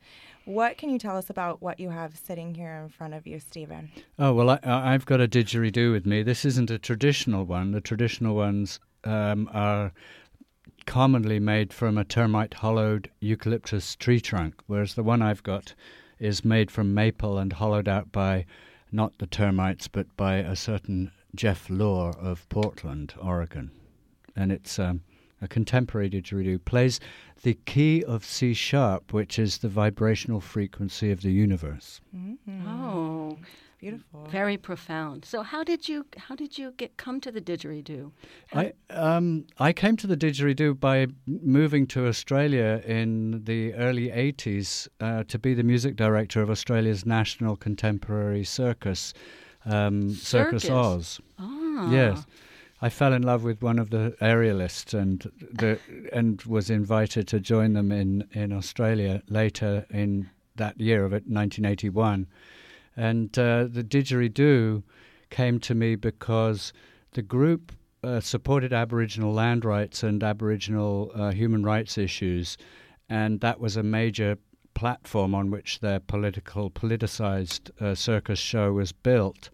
What 0.46 0.78
can 0.78 0.90
you 0.90 0.98
tell 0.98 1.16
us 1.16 1.30
about 1.30 1.62
what 1.62 1.78
you 1.78 1.90
have 1.90 2.16
sitting 2.18 2.56
here 2.56 2.80
in 2.82 2.88
front 2.88 3.14
of 3.14 3.24
you, 3.24 3.38
Stephen? 3.38 3.88
Oh 4.18 4.34
well, 4.34 4.50
I, 4.50 4.58
I- 4.64 4.94
I've 4.94 5.06
got 5.06 5.20
a 5.20 5.28
didgeridoo 5.28 5.92
with 5.92 6.04
me. 6.06 6.24
This 6.24 6.44
isn't 6.44 6.72
a 6.72 6.78
traditional 6.80 7.44
one. 7.44 7.70
The 7.70 7.80
traditional 7.80 8.34
ones 8.34 8.80
um, 9.04 9.48
are 9.52 9.92
commonly 10.86 11.38
made 11.38 11.72
from 11.72 11.96
a 11.96 12.04
termite 12.04 12.54
hollowed 12.54 13.10
eucalyptus 13.20 13.94
tree 13.94 14.20
trunk, 14.20 14.60
whereas 14.66 14.94
the 14.94 15.04
one 15.04 15.22
I've 15.22 15.44
got 15.44 15.74
is 16.18 16.44
made 16.44 16.68
from 16.72 16.94
maple 16.94 17.38
and 17.38 17.52
hollowed 17.52 17.86
out 17.86 18.10
by 18.10 18.44
not 18.90 19.18
the 19.18 19.26
termites, 19.26 19.88
but 19.88 20.14
by 20.16 20.36
a 20.36 20.56
certain 20.56 21.10
Jeff 21.34 21.68
Law 21.68 22.12
of 22.18 22.48
Portland, 22.48 23.14
Oregon, 23.20 23.70
and 24.34 24.50
it's 24.50 24.78
um, 24.78 25.02
a 25.40 25.48
contemporary 25.48 26.10
didgeridoo. 26.10 26.64
Plays 26.64 27.00
the 27.42 27.54
key 27.66 28.02
of 28.04 28.24
C 28.24 28.54
sharp, 28.54 29.12
which 29.12 29.38
is 29.38 29.58
the 29.58 29.68
vibrational 29.68 30.40
frequency 30.40 31.10
of 31.10 31.22
the 31.22 31.32
universe. 31.32 32.00
oh, 32.66 33.38
Beautiful. 33.78 34.26
very 34.26 34.56
profound. 34.56 35.24
So, 35.24 35.42
how 35.42 35.62
did 35.62 35.88
you 35.88 36.04
how 36.16 36.34
did 36.34 36.58
you 36.58 36.72
get 36.72 36.96
come 36.96 37.20
to 37.20 37.30
the 37.30 37.40
didgeridoo? 37.40 38.10
I 38.52 38.72
um 38.90 39.46
I 39.58 39.72
came 39.72 39.96
to 39.98 40.06
the 40.08 40.16
didgeridoo 40.16 40.80
by 40.80 41.06
moving 41.26 41.86
to 41.88 42.06
Australia 42.08 42.82
in 42.84 43.44
the 43.44 43.74
early 43.74 44.08
'80s 44.08 44.88
uh, 45.00 45.22
to 45.28 45.38
be 45.38 45.54
the 45.54 45.62
music 45.62 45.94
director 45.94 46.42
of 46.42 46.50
Australia's 46.50 47.06
national 47.06 47.54
contemporary 47.56 48.44
circus, 48.44 49.14
um, 49.64 50.10
Circus, 50.10 50.64
Circus? 50.64 50.70
Oz. 50.70 51.20
Ah, 51.38 51.92
Yes, 51.92 52.26
I 52.82 52.88
fell 52.88 53.12
in 53.12 53.22
love 53.22 53.44
with 53.44 53.62
one 53.62 53.78
of 53.78 53.90
the 53.90 54.16
aerialists 54.20 54.92
and 54.92 55.30
the 55.52 55.78
and 56.12 56.42
was 56.42 56.68
invited 56.68 57.28
to 57.28 57.38
join 57.38 57.74
them 57.74 57.92
in 57.92 58.26
in 58.32 58.52
Australia 58.52 59.22
later 59.28 59.86
in 59.90 60.30
that 60.56 60.80
year 60.80 61.04
of 61.04 61.12
it, 61.12 61.22
1981. 61.28 62.26
And 62.98 63.38
uh, 63.38 63.68
the 63.70 63.84
didgeridoo 63.84 64.82
came 65.30 65.60
to 65.60 65.72
me 65.72 65.94
because 65.94 66.72
the 67.12 67.22
group 67.22 67.70
uh, 68.02 68.18
supported 68.18 68.72
Aboriginal 68.72 69.32
land 69.32 69.64
rights 69.64 70.02
and 70.02 70.20
Aboriginal 70.24 71.12
uh, 71.14 71.30
human 71.30 71.62
rights 71.62 71.96
issues, 71.96 72.58
and 73.08 73.40
that 73.40 73.60
was 73.60 73.76
a 73.76 73.84
major 73.84 74.36
platform 74.74 75.32
on 75.32 75.52
which 75.52 75.78
their 75.78 76.00
political, 76.00 76.72
politicized 76.72 77.70
uh, 77.80 77.94
circus 77.94 78.40
show 78.40 78.72
was 78.72 78.90
built. 78.90 79.50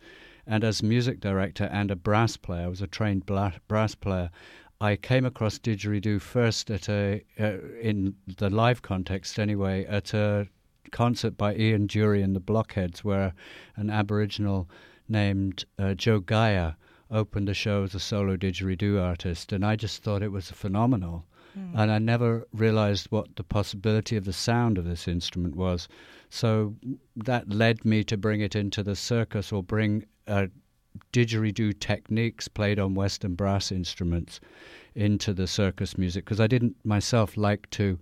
And 0.47 0.65
as 0.65 0.83
music 0.83 1.21
director 1.21 1.65
and 1.65 1.91
a 1.91 1.97
brass 1.97 2.39
player, 2.39 2.65
I 2.65 2.69
was 2.69 2.81
a 2.81 2.87
trained 2.87 3.27
bla- 3.27 3.61
brass 3.69 3.95
player. 3.95 4.31
I 4.81 4.97
came 4.97 5.27
across 5.27 5.59
didgeridoo 5.59 6.19
first 6.19 6.71
at 6.71 6.89
a, 6.89 7.23
uh, 7.39 7.59
in 7.79 8.15
the 8.39 8.49
live 8.49 8.81
context 8.81 9.39
anyway, 9.39 9.85
at 9.85 10.15
a 10.15 10.49
concert 10.91 11.37
by 11.37 11.55
Ian 11.55 11.87
Dury 11.87 12.23
and 12.23 12.35
the 12.35 12.41
Blockheads, 12.41 13.05
where 13.05 13.35
an 13.77 13.91
Aboriginal 13.91 14.69
named 15.09 15.65
uh, 15.79 15.95
Joe 15.95 16.21
Geia 16.21 16.77
opened 17.11 17.49
the 17.49 17.55
show 17.55 17.85
as 17.85 17.95
a 17.95 18.01
solo 18.01 18.37
didgeridoo 18.37 19.01
artist, 19.01 19.53
and 19.53 19.65
I 19.65 19.77
just 19.77 20.03
thought 20.03 20.23
it 20.23 20.33
was 20.33 20.51
phenomenal. 20.51 21.27
And 21.73 21.93
I 21.93 22.01
never 22.01 22.49
realized 22.53 23.13
what 23.13 23.37
the 23.37 23.45
possibility 23.45 24.17
of 24.17 24.25
the 24.25 24.33
sound 24.33 24.77
of 24.77 24.85
this 24.85 25.07
instrument 25.07 25.55
was. 25.55 25.87
So 26.29 26.75
that 27.15 27.49
led 27.49 27.85
me 27.85 28.03
to 28.05 28.17
bring 28.17 28.41
it 28.41 28.57
into 28.57 28.83
the 28.83 28.97
circus 28.97 29.53
or 29.53 29.63
bring 29.63 30.05
uh, 30.27 30.49
didgeridoo 31.13 31.79
techniques 31.79 32.49
played 32.49 32.81
on 32.81 32.95
Western 32.95 33.35
brass 33.35 33.71
instruments 33.71 34.41
into 34.97 35.33
the 35.33 35.47
circus 35.47 35.97
music 35.97 36.25
because 36.25 36.41
I 36.41 36.49
didn't 36.49 36.77
myself 36.85 37.37
like 37.37 37.71
to 37.71 37.99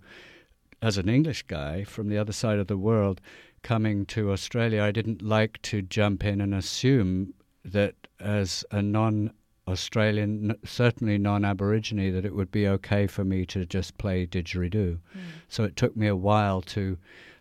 as 0.83 0.97
an 0.97 1.07
English 1.07 1.43
guy 1.43 1.85
from 1.85 2.09
the 2.09 2.17
other 2.17 2.33
side 2.33 2.59
of 2.59 2.67
the 2.67 2.77
world 2.77 3.21
coming 3.61 4.05
to 4.05 4.31
Australia, 4.31 4.83
I 4.83 4.91
didn't 4.91 5.21
like 5.21 5.61
to 5.61 5.81
jump 5.81 6.25
in 6.25 6.41
and 6.41 6.53
assume 6.53 7.33
that 7.63 7.95
as 8.19 8.65
a 8.69 8.81
non 8.81 9.31
Australian, 9.65 10.53
certainly 10.65 11.17
non 11.17 11.45
Aborigine, 11.45 12.13
that 12.13 12.25
it 12.25 12.35
would 12.35 12.51
be 12.51 12.67
okay 12.67 13.07
for 13.07 13.23
me 13.23 13.45
to 13.45 13.65
just 13.65 13.97
play 13.97 14.27
didgeridoo. 14.27 14.99
Hmm. 15.13 15.19
So 15.47 15.63
it 15.63 15.77
took 15.77 15.95
me 15.95 16.07
a 16.07 16.17
while 16.17 16.61
to 16.61 16.97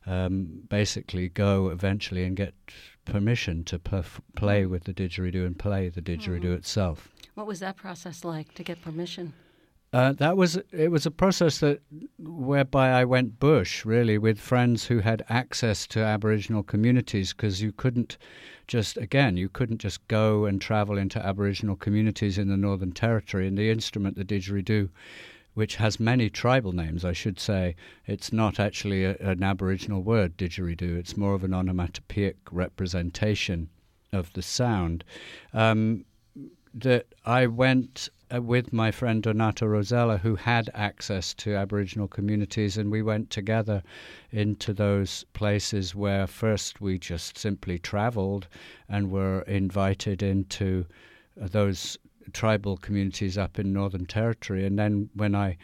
um, 0.07 0.63
basically 0.69 1.29
go 1.29 1.69
eventually 1.71 2.23
and 2.23 2.37
get 2.37 2.55
permission 3.05 3.65
to 3.65 3.79
perf- 3.81 4.21
play 4.37 4.63
hmm. 4.63 4.71
with 4.71 4.85
the 4.85 4.95
didgeridoo 4.95 5.45
and 5.45 5.59
play 5.59 5.89
the 5.89 6.01
didgeridoo 6.01 6.43
hmm. 6.43 6.53
itself. 6.53 7.09
what 7.35 7.49
was 7.49 7.59
that 7.59 7.77
process 7.77 8.25
like 8.25 8.55
to 8.55 8.63
get 8.63 8.81
permission? 8.81 9.33
Uh, 9.93 10.13
that 10.15 10.39
was 10.39 10.57
it. 10.73 10.91
Was 10.91 11.05
a 11.05 11.11
process 11.11 11.59
that 11.59 11.83
whereby 12.19 12.89
I 12.89 13.05
went 13.05 13.39
bush 13.39 13.85
really 13.85 14.17
with 14.17 14.41
friends 14.41 14.87
who 14.87 15.01
had 15.01 15.23
access 15.29 15.87
to 15.89 16.01
Aboriginal 16.01 16.63
communities 16.63 17.35
because 17.35 17.61
you 17.61 17.73
couldn't 17.73 18.17
just 18.67 18.97
again 18.97 19.37
you 19.37 19.51
couldn't 19.51 19.79
just 19.79 20.07
go 20.09 20.47
and 20.47 20.63
travel 20.63 20.97
into 20.97 21.25
Aboriginal 21.25 21.77
communities 21.77 22.39
in 22.39 22.49
the 22.49 22.57
Northern 22.57 22.93
Territory. 22.93 23.47
And 23.47 23.59
the 23.59 23.71
instrument, 23.71 24.17
the 24.17 24.25
didgeridoo, 24.25 24.89
which 25.53 25.77
has 25.77 26.01
many 26.01 26.31
tribal 26.31 26.73
names, 26.73 27.05
I 27.05 27.13
should 27.13 27.39
say, 27.39 27.77
it's 28.07 28.33
not 28.33 28.59
actually 28.59 29.05
a, 29.05 29.17
an 29.19 29.43
Aboriginal 29.43 30.03
word, 30.03 30.39
didgeridoo. 30.39 30.97
It's 30.97 31.19
more 31.19 31.35
of 31.35 31.45
an 31.45 31.53
onomatopoeic 31.53 32.39
representation 32.51 33.69
of 34.11 34.33
the 34.33 34.43
sound. 34.43 35.05
Um, 35.53 36.07
that 36.75 37.07
I 37.27 37.47
went 37.47 38.09
with 38.41 38.73
my 38.73 38.91
friend 38.91 39.23
Donato 39.23 39.67
Rosella, 39.67 40.19
who 40.19 40.37
had 40.37 40.71
access 40.75 41.35
to 41.35 41.55
Aboriginal 41.55 42.09
communities, 42.09 42.79
and 42.79 42.91
we 42.91 43.03
went 43.03 43.31
together 43.31 43.83
into 44.31 44.73
those 44.73 45.25
places 45.33 45.95
where 45.95 46.27
first 46.27 46.81
we 46.81 46.99
just 46.99 47.37
simply 47.37 47.79
traveled 47.79 48.49
and 48.89 49.11
were 49.11 49.43
invited 49.43 50.23
into 50.23 50.87
uh, 51.41 51.49
those 51.49 51.99
tribal 52.33 52.77
communities 52.77 53.37
up 53.37 53.59
in 53.59 53.73
Northern 53.73 54.07
Territory. 54.07 54.65
And 54.65 54.79
then 54.79 55.11
when 55.15 55.35
I 55.35 55.57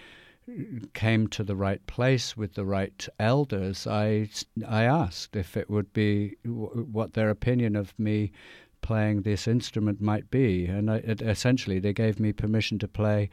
came 0.95 1.27
to 1.29 1.45
the 1.45 1.57
right 1.57 1.87
place 1.87 2.37
with 2.37 2.55
the 2.55 2.65
right 2.65 3.09
elders, 3.19 3.87
I, 3.87 4.31
I 4.67 4.85
asked 4.85 5.37
if 5.37 5.57
it 5.57 5.69
would 5.69 5.93
be 5.93 6.37
w- 6.45 6.87
what 6.91 7.13
their 7.13 7.31
opinion 7.31 7.77
of 7.77 7.99
me 7.99 8.33
playing 8.81 9.23
this 9.23 9.49
instrument 9.49 10.01
might 10.01 10.31
be. 10.31 10.67
And 10.67 10.91
I, 10.91 10.97
it, 10.97 11.23
essentially, 11.23 11.79
they 11.79 11.93
gave 11.93 12.19
me 12.19 12.33
permission 12.33 12.79
to 12.81 12.88
play 12.88 13.31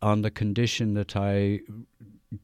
on 0.00 0.22
the 0.22 0.30
condition 0.30 0.94
that 0.94 1.16
I 1.16 1.60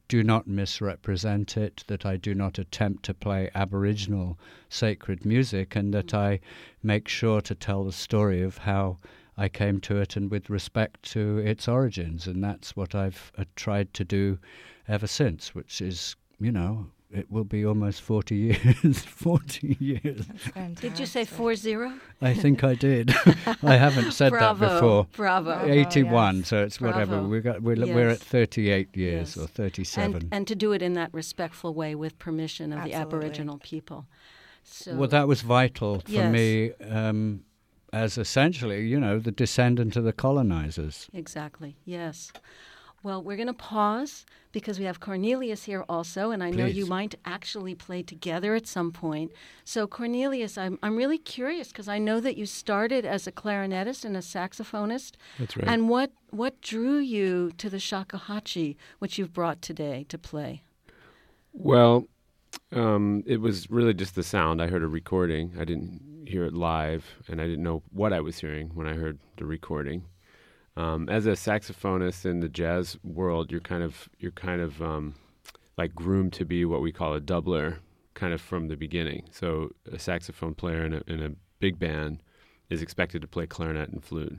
do 0.07 0.23
not 0.23 0.47
misrepresent 0.47 1.57
it, 1.57 1.83
that 1.87 2.05
I 2.05 2.17
do 2.17 2.33
not 2.33 2.57
attempt 2.57 3.03
to 3.03 3.13
play 3.13 3.49
Aboriginal 3.53 4.39
sacred 4.67 5.25
music, 5.25 5.75
and 5.75 5.93
that 5.93 6.13
I 6.13 6.39
make 6.81 7.07
sure 7.07 7.41
to 7.41 7.55
tell 7.55 7.83
the 7.83 7.91
story 7.91 8.41
of 8.41 8.57
how 8.57 8.97
I 9.37 9.49
came 9.49 9.79
to 9.81 9.97
it 9.97 10.15
and 10.15 10.31
with 10.31 10.49
respect 10.49 11.03
to 11.11 11.37
its 11.39 11.67
origins. 11.67 12.25
And 12.25 12.43
that's 12.43 12.75
what 12.75 12.95
I've 12.95 13.31
uh, 13.37 13.43
tried 13.55 13.93
to 13.95 14.03
do 14.05 14.39
ever 14.87 15.07
since, 15.07 15.53
which 15.53 15.81
is, 15.81 16.15
you 16.39 16.51
know, 16.51 16.87
it 17.11 17.31
will 17.31 17.43
be 17.43 17.65
almost 17.65 18.01
40 18.01 18.35
years. 18.35 18.99
40 19.05 19.77
years. 19.79 20.25
Did 20.81 20.99
you 20.99 21.05
say 21.05 21.23
four 21.25 21.55
zero? 21.55 21.93
I 22.21 22.33
think 22.33 22.63
I 22.63 22.75
did. 22.75 23.13
I 23.63 23.75
haven't 23.75 24.11
said 24.11 24.31
Bravo. 24.31 24.65
that 24.67 24.73
before. 24.75 25.07
Bravo. 25.15 25.65
81, 25.65 26.37
yes. 26.37 26.47
so 26.47 26.63
it's 26.63 26.81
whatever. 26.81 27.15
Bravo. 27.17 27.27
We 27.27 27.39
got, 27.41 27.61
we're, 27.61 27.75
we're 27.75 28.09
at 28.09 28.19
38 28.19 28.95
years 28.97 29.35
Yes. 29.35 29.37
or 29.37 29.47
37. 29.47 30.15
And, 30.15 30.29
and 30.31 30.47
to 30.47 30.55
do 30.55 30.71
it 30.73 30.81
in 30.81 30.93
that 30.93 31.13
respectful 31.13 31.73
way 31.73 31.95
with 31.95 32.17
permission 32.19 32.73
of 32.73 32.83
the 32.83 32.93
Aboriginal 32.93 33.59
people. 33.59 34.07
So 34.63 34.95
well, 34.95 35.09
that 35.09 35.27
was 35.27 35.41
vital 35.41 35.99
for 35.99 36.11
Yes. 36.11 36.31
me 36.33 36.71
um, 36.89 37.41
as 37.93 38.17
essentially, 38.17 38.87
you 38.87 38.99
know, 38.99 39.19
the 39.19 39.31
descendant 39.31 39.95
of 39.95 40.03
the 40.03 40.11
colonizers. 40.13 41.07
Exactly, 41.13 41.77
yes. 41.85 42.31
Well, 43.05 43.21
we're 43.21 43.35
going 43.35 43.45
to 43.45 43.53
pause 43.53 44.25
because 44.51 44.79
we 44.79 44.85
have 44.85 44.99
Cornelius 44.99 45.65
here 45.65 45.85
also, 45.87 46.31
and 46.31 46.43
I 46.43 46.49
know 46.49 46.65
you 46.65 46.87
might 46.87 47.13
actually 47.23 47.75
play 47.75 48.01
together 48.01 48.55
at 48.55 48.65
some 48.65 48.91
point. 48.91 49.31
So, 49.63 49.85
Cornelius, 49.85 50.57
I'm, 50.57 50.79
I'm 50.81 50.97
really 50.97 51.19
curious 51.19 51.67
because 51.67 51.87
I 51.87 51.99
know 51.99 52.19
that 52.19 52.35
you 52.35 52.47
started 52.47 53.05
as 53.05 53.27
a 53.27 53.31
clarinetist 53.31 54.05
and 54.05 54.17
a 54.17 54.21
saxophonist. 54.21 55.11
That's 55.37 55.55
right. 55.55 55.67
And 55.67 55.87
what, 55.87 56.13
what 56.31 56.59
drew 56.61 56.97
you 56.97 57.51
to 57.59 57.69
the 57.69 57.77
shakuhachi, 57.77 58.75
which 58.97 59.19
you've 59.19 59.33
brought 59.33 59.61
today 59.61 60.07
to 60.09 60.17
play? 60.17 60.63
Well, 61.53 62.07
um, 62.71 63.21
it 63.27 63.39
was 63.39 63.69
really 63.69 63.93
just 63.93 64.15
the 64.15 64.23
sound. 64.23 64.63
I 64.63 64.65
heard 64.65 64.81
a 64.81 64.87
recording. 64.87 65.53
I 65.59 65.63
didn't 65.63 66.25
hear 66.25 66.43
it 66.43 66.55
live, 66.55 67.05
and 67.27 67.39
I 67.39 67.45
didn't 67.45 67.63
know 67.63 67.83
what 67.91 68.13
I 68.13 68.21
was 68.21 68.39
hearing 68.39 68.71
when 68.73 68.87
I 68.87 68.93
heard 68.93 69.19
the 69.37 69.45
recording. 69.45 70.05
Um, 70.77 71.07
as 71.09 71.25
a 71.25 71.31
saxophonist 71.31 72.25
in 72.25 72.41
the 72.41 72.49
jazz 72.49 72.97
world, 73.03 73.51
you're 73.51 73.61
kind 73.61 73.83
of 73.83 74.09
you're 74.19 74.31
kind 74.31 74.61
of 74.61 74.81
um, 74.81 75.15
like 75.77 75.95
groomed 75.95 76.33
to 76.33 76.45
be 76.45 76.65
what 76.65 76.81
we 76.81 76.91
call 76.91 77.13
a 77.13 77.21
doubler, 77.21 77.77
kind 78.13 78.33
of 78.33 78.41
from 78.41 78.67
the 78.67 78.75
beginning. 78.75 79.23
So 79.31 79.71
a 79.91 79.99
saxophone 79.99 80.53
player 80.53 80.85
in 80.85 80.93
a, 80.93 81.01
in 81.07 81.23
a 81.23 81.31
big 81.59 81.79
band 81.79 82.21
is 82.69 82.81
expected 82.81 83.21
to 83.21 83.27
play 83.27 83.45
clarinet 83.47 83.89
and 83.89 84.03
flute, 84.03 84.37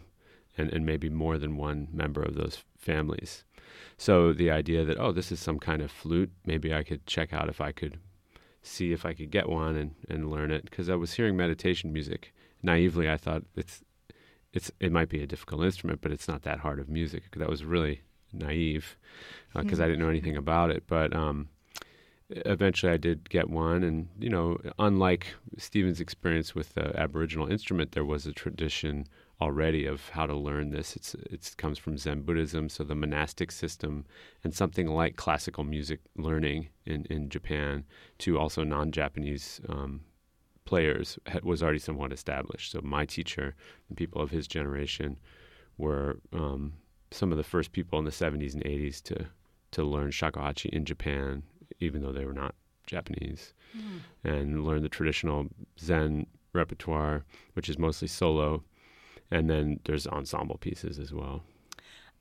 and, 0.58 0.70
and 0.72 0.84
maybe 0.84 1.08
more 1.08 1.38
than 1.38 1.56
one 1.56 1.88
member 1.92 2.22
of 2.22 2.34
those 2.34 2.62
families. 2.76 3.44
So 3.96 4.32
the 4.32 4.50
idea 4.50 4.84
that 4.84 4.98
oh, 4.98 5.12
this 5.12 5.32
is 5.32 5.40
some 5.40 5.58
kind 5.58 5.80
of 5.80 5.90
flute, 5.90 6.32
maybe 6.44 6.74
I 6.74 6.82
could 6.82 7.06
check 7.06 7.32
out 7.32 7.48
if 7.48 7.60
I 7.60 7.72
could 7.72 7.98
see 8.62 8.92
if 8.92 9.06
I 9.06 9.14
could 9.14 9.30
get 9.30 9.48
one 9.48 9.76
and, 9.76 9.94
and 10.08 10.30
learn 10.30 10.50
it 10.50 10.64
because 10.64 10.90
I 10.90 10.96
was 10.96 11.14
hearing 11.14 11.36
meditation 11.36 11.92
music. 11.92 12.34
Naively, 12.62 13.08
I 13.08 13.16
thought 13.16 13.44
it's 13.54 13.82
it's 14.56 14.72
it 14.80 14.90
might 14.90 15.10
be 15.10 15.22
a 15.22 15.26
difficult 15.26 15.62
instrument, 15.62 16.00
but 16.00 16.10
it's 16.10 16.26
not 16.26 16.42
that 16.42 16.60
hard 16.60 16.80
of 16.80 16.88
music. 16.88 17.24
That 17.36 17.48
was 17.48 17.64
really 17.64 18.00
naive 18.32 18.96
because 19.54 19.80
I 19.80 19.86
didn't 19.86 20.00
know 20.00 20.08
anything 20.08 20.36
about 20.36 20.70
it. 20.70 20.84
But 20.86 21.14
um, 21.14 21.48
eventually, 22.30 22.90
I 22.90 22.96
did 22.96 23.28
get 23.28 23.50
one, 23.50 23.84
and 23.84 24.08
you 24.18 24.30
know, 24.30 24.58
unlike 24.78 25.34
Stephen's 25.58 26.00
experience 26.00 26.54
with 26.54 26.74
the 26.74 26.98
Aboriginal 26.98 27.46
instrument, 27.48 27.92
there 27.92 28.04
was 28.04 28.26
a 28.26 28.32
tradition 28.32 29.06
already 29.42 29.84
of 29.84 30.08
how 30.08 30.24
to 30.26 30.34
learn 30.34 30.70
this. 30.70 30.96
It's 30.96 31.14
it 31.14 31.54
comes 31.58 31.78
from 31.78 31.98
Zen 31.98 32.22
Buddhism, 32.22 32.70
so 32.70 32.82
the 32.82 32.94
monastic 32.94 33.52
system, 33.52 34.06
and 34.42 34.54
something 34.54 34.86
like 34.86 35.16
classical 35.16 35.64
music 35.64 36.00
learning 36.16 36.68
in 36.86 37.04
in 37.10 37.28
Japan 37.28 37.84
to 38.18 38.38
also 38.38 38.64
non-Japanese 38.64 39.60
um, 39.68 40.00
players 40.66 41.18
was 41.42 41.62
already 41.62 41.78
somewhat 41.78 42.12
established. 42.12 42.72
So 42.72 42.80
my 42.82 43.06
teacher 43.06 43.54
and 43.88 43.96
people 43.96 44.20
of 44.20 44.30
his 44.30 44.46
generation 44.46 45.16
were 45.78 46.18
um, 46.32 46.74
some 47.10 47.32
of 47.32 47.38
the 47.38 47.44
first 47.44 47.72
people 47.72 47.98
in 47.98 48.04
the 48.04 48.10
70s 48.10 48.52
and 48.52 48.64
80s 48.64 49.02
to 49.04 49.26
to 49.72 49.82
learn 49.82 50.10
shakuhachi 50.10 50.70
in 50.70 50.84
Japan, 50.84 51.42
even 51.80 52.00
though 52.00 52.12
they 52.12 52.24
were 52.24 52.32
not 52.32 52.54
Japanese, 52.86 53.52
and 54.24 54.64
learn 54.64 54.82
the 54.82 54.88
traditional 54.88 55.48
Zen 55.78 56.26
repertoire, 56.52 57.24
which 57.54 57.68
is 57.68 57.78
mostly 57.78 58.08
solo, 58.08 58.62
and 59.30 59.50
then 59.50 59.80
there's 59.84 60.06
ensemble 60.06 60.56
pieces 60.56 60.98
as 60.98 61.12
well. 61.12 61.42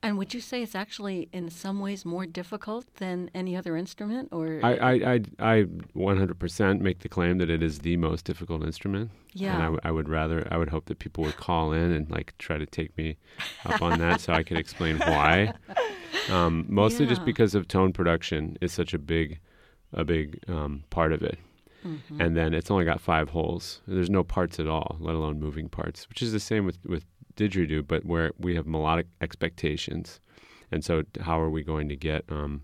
And 0.05 0.19
would 0.19 0.35
you 0.35 0.39
say 0.39 0.61
it's 0.61 0.75
actually 0.75 1.29
in 1.33 1.49
some 1.49 1.79
ways 1.79 2.05
more 2.05 2.27
difficult 2.27 2.85
than 2.97 3.31
any 3.33 3.57
other 3.57 3.75
instrument? 3.75 4.29
Or 4.31 4.59
I, 4.61 4.75
I, 4.75 4.91
I, 4.91 5.21
I 5.39 5.63
100% 5.95 6.79
make 6.79 6.99
the 6.99 7.09
claim 7.09 7.39
that 7.39 7.49
it 7.49 7.63
is 7.63 7.79
the 7.79 7.97
most 7.97 8.23
difficult 8.23 8.63
instrument. 8.63 9.09
Yeah. 9.33 9.55
And 9.55 9.63
I, 9.63 9.65
w- 9.65 9.79
I 9.83 9.89
would 9.89 10.07
rather, 10.07 10.47
I 10.51 10.57
would 10.57 10.69
hope 10.69 10.85
that 10.85 10.99
people 10.99 11.23
would 11.23 11.37
call 11.37 11.71
in 11.71 11.91
and 11.91 12.07
like 12.11 12.37
try 12.37 12.59
to 12.59 12.67
take 12.67 12.95
me 12.99 13.17
up 13.65 13.81
on 13.81 13.97
that 13.97 14.21
so 14.21 14.33
I 14.33 14.43
could 14.43 14.57
explain 14.57 14.99
why. 14.99 15.53
Um, 16.29 16.65
mostly 16.69 17.05
just 17.05 17.23
because 17.23 17.53
of 17.53 17.67
tone 17.67 17.93
production 17.93 18.57
is 18.59 18.71
such 18.71 18.95
a 18.95 18.97
big, 18.97 19.39
a 19.93 20.03
big 20.03 20.39
um, 20.47 20.83
part 20.89 21.13
of 21.13 21.21
it. 21.21 21.37
Mm-hmm. 21.85 22.19
And 22.19 22.35
then 22.35 22.53
it's 22.53 22.71
only 22.71 22.83
got 22.83 22.99
five 22.99 23.29
holes. 23.29 23.81
There's 23.85 24.09
no 24.09 24.23
parts 24.23 24.59
at 24.59 24.65
all, 24.65 24.97
let 24.99 25.13
alone 25.13 25.39
moving 25.39 25.69
parts, 25.69 26.09
which 26.09 26.23
is 26.23 26.31
the 26.31 26.39
same 26.39 26.65
with, 26.65 26.79
with 26.83 27.05
didgeridoo, 27.35 27.87
but 27.87 28.05
where 28.05 28.31
we 28.39 28.55
have 28.55 28.65
melodic 28.67 29.07
expectations. 29.21 30.19
And 30.71 30.83
so, 30.83 31.03
how 31.21 31.39
are 31.39 31.49
we 31.49 31.63
going 31.63 31.89
to 31.89 31.95
get 31.95 32.25
um, 32.29 32.63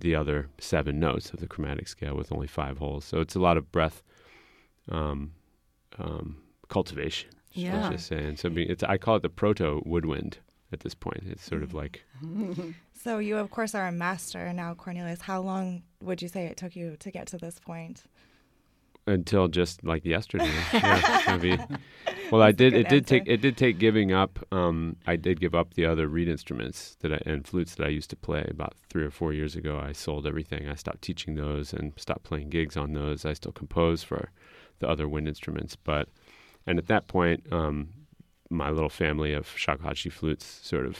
the 0.00 0.14
other 0.14 0.48
seven 0.58 1.00
notes 1.00 1.30
of 1.30 1.40
the 1.40 1.46
chromatic 1.46 1.88
scale 1.88 2.14
with 2.16 2.30
only 2.32 2.46
five 2.46 2.78
holes? 2.78 3.04
So 3.04 3.20
it's 3.20 3.34
a 3.34 3.40
lot 3.40 3.56
of 3.56 3.70
breath 3.72 4.02
um, 4.90 5.32
um, 5.98 6.36
cultivation. 6.68 7.30
Yeah. 7.52 7.74
Let's 7.88 7.94
just 7.96 8.06
say. 8.08 8.24
And 8.24 8.38
so, 8.38 8.50
it's 8.54 8.82
I 8.82 8.98
call 8.98 9.16
it 9.16 9.22
the 9.22 9.28
proto 9.30 9.82
woodwind 9.86 10.38
at 10.72 10.80
this 10.80 10.94
point. 10.94 11.22
It's 11.26 11.44
sort 11.44 11.60
Mm. 11.62 11.64
of 11.64 11.74
like 11.74 12.04
So 13.02 13.18
you, 13.18 13.36
of 13.36 13.50
course, 13.50 13.74
are 13.74 13.86
a 13.86 13.92
master 13.92 14.52
now, 14.52 14.74
Cornelius. 14.74 15.20
How 15.20 15.40
long 15.40 15.82
would 16.02 16.22
you 16.22 16.28
say 16.28 16.46
it 16.46 16.56
took 16.56 16.74
you 16.74 16.96
to 17.00 17.10
get 17.10 17.26
to 17.28 17.38
this 17.38 17.58
point? 17.58 18.02
until 19.06 19.48
just 19.48 19.84
like 19.84 20.02
yesterday. 20.06 20.50
yeah, 20.72 21.16
it's 21.16 21.26
gonna 21.26 21.38
be- 21.38 21.58
well, 22.30 22.42
I 22.42 22.52
did. 22.52 22.74
It 22.74 22.88
did 22.88 23.06
take. 23.06 23.24
It 23.26 23.40
did 23.40 23.56
take 23.56 23.78
giving 23.78 24.12
up. 24.12 24.38
Um, 24.52 24.96
I 25.06 25.16
did 25.16 25.40
give 25.40 25.54
up 25.54 25.74
the 25.74 25.86
other 25.86 26.08
reed 26.08 26.28
instruments 26.28 26.96
that 27.00 27.12
I, 27.12 27.20
and 27.26 27.46
flutes 27.46 27.74
that 27.76 27.86
I 27.86 27.90
used 27.90 28.10
to 28.10 28.16
play 28.16 28.46
about 28.48 28.74
three 28.88 29.04
or 29.04 29.10
four 29.10 29.32
years 29.32 29.56
ago. 29.56 29.78
I 29.78 29.92
sold 29.92 30.26
everything. 30.26 30.68
I 30.68 30.74
stopped 30.74 31.02
teaching 31.02 31.34
those 31.34 31.72
and 31.72 31.92
stopped 31.96 32.24
playing 32.24 32.50
gigs 32.50 32.76
on 32.76 32.92
those. 32.92 33.24
I 33.24 33.32
still 33.32 33.52
compose 33.52 34.02
for 34.02 34.30
the 34.78 34.88
other 34.88 35.08
wind 35.08 35.28
instruments, 35.28 35.76
but 35.76 36.08
and 36.66 36.78
at 36.78 36.86
that 36.86 37.08
point, 37.08 37.46
um, 37.52 37.90
my 38.50 38.70
little 38.70 38.88
family 38.88 39.32
of 39.32 39.46
shakuhachi 39.46 40.12
flutes 40.12 40.60
sort 40.62 40.86
of 40.86 40.98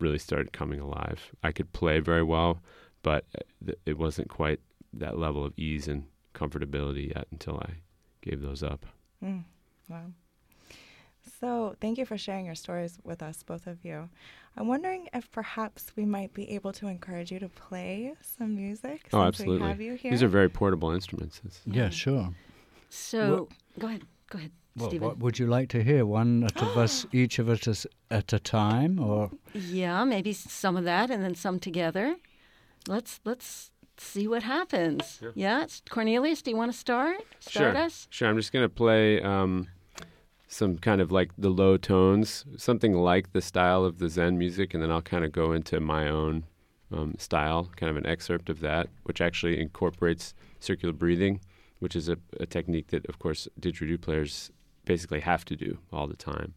really 0.00 0.18
started 0.18 0.52
coming 0.52 0.80
alive. 0.80 1.32
I 1.42 1.52
could 1.52 1.72
play 1.72 2.00
very 2.00 2.22
well, 2.22 2.60
but 3.02 3.24
uh, 3.38 3.72
it 3.86 3.98
wasn't 3.98 4.28
quite 4.28 4.60
that 4.92 5.18
level 5.18 5.44
of 5.44 5.52
ease 5.56 5.88
and 5.88 6.04
comfortability 6.34 7.14
yet 7.14 7.26
until 7.30 7.58
I 7.58 7.74
gave 8.20 8.40
those 8.40 8.62
up. 8.62 8.86
Mm, 9.22 9.44
wow. 9.88 10.06
So, 11.40 11.74
thank 11.80 11.98
you 11.98 12.04
for 12.06 12.16
sharing 12.18 12.46
your 12.46 12.54
stories 12.54 12.98
with 13.04 13.22
us, 13.22 13.42
both 13.42 13.66
of 13.66 13.84
you. 13.84 14.08
I'm 14.56 14.68
wondering 14.68 15.08
if 15.12 15.30
perhaps 15.30 15.92
we 15.96 16.04
might 16.04 16.32
be 16.32 16.50
able 16.50 16.72
to 16.74 16.86
encourage 16.86 17.32
you 17.32 17.38
to 17.40 17.48
play 17.48 18.14
some 18.20 18.54
music 18.54 19.08
Oh, 19.12 19.24
since 19.24 19.28
absolutely. 19.40 19.62
we 19.62 19.68
have 19.68 19.80
you 19.80 19.94
here. 19.94 20.10
These 20.12 20.22
are 20.22 20.28
very 20.28 20.48
portable 20.48 20.90
instruments. 20.92 21.40
It's, 21.44 21.60
Yeah, 21.66 21.90
sure. 21.90 22.28
So 22.90 23.48
go 23.78 23.88
ahead, 23.88 24.02
go 24.30 24.38
ahead, 24.38 24.52
Well, 24.76 24.88
Stephen. 24.88 25.08
what 25.08 25.18
would 25.18 25.38
you 25.38 25.46
like 25.48 25.68
to 25.70 25.82
hear? 25.82 26.06
One 26.06 26.44
at 26.44 26.62
of 26.62 26.76
us, 26.76 27.04
each 27.12 27.38
of 27.40 27.48
us 27.48 27.86
at 28.10 28.32
a 28.32 28.38
time, 28.38 29.00
or 29.00 29.30
Yeah, 29.52 30.04
maybe 30.04 30.32
some 30.32 30.76
of 30.76 30.84
that, 30.84 31.10
and 31.10 31.22
then 31.24 31.34
some 31.34 31.58
together. 31.58 32.16
Let's 32.86 33.18
let's 33.24 33.70
see 33.96 34.28
what 34.28 34.42
happens. 34.44 35.20
Yeah, 35.34 35.56
it's- 35.64 35.82
Cornelius, 35.88 36.42
do 36.42 36.50
you 36.52 36.56
want 36.56 36.70
to 36.72 36.78
start? 36.78 37.16
Start 37.40 37.74
sure. 37.74 37.82
us. 37.84 38.06
Sure. 38.10 38.28
I'm 38.28 38.36
just 38.36 38.52
going 38.52 38.64
to 38.64 38.68
play 38.68 39.20
um, 39.22 39.68
some 40.48 40.78
kind 40.78 41.00
of 41.00 41.10
like 41.10 41.30
the 41.36 41.48
low 41.48 41.76
tones, 41.76 42.44
something 42.56 42.94
like 42.94 43.32
the 43.32 43.40
style 43.40 43.84
of 43.84 43.98
the 43.98 44.08
Zen 44.08 44.38
music, 44.38 44.74
and 44.74 44.82
then 44.82 44.90
I'll 44.90 45.02
kind 45.02 45.24
of 45.24 45.32
go 45.32 45.52
into 45.52 45.80
my 45.80 46.08
own 46.08 46.44
um, 46.92 47.14
style, 47.18 47.70
kind 47.76 47.90
of 47.90 47.96
an 47.96 48.06
excerpt 48.06 48.48
of 48.48 48.60
that, 48.60 48.88
which 49.04 49.20
actually 49.20 49.60
incorporates 49.60 50.34
circular 50.60 50.92
breathing, 50.92 51.40
which 51.78 51.96
is 51.96 52.08
a, 52.08 52.16
a 52.38 52.46
technique 52.46 52.88
that, 52.88 53.06
of 53.06 53.18
course, 53.18 53.48
didgeridoo 53.60 54.00
players 54.00 54.50
basically 54.84 55.20
have 55.20 55.44
to 55.46 55.56
do 55.56 55.78
all 55.92 56.06
the 56.06 56.16
time. 56.16 56.54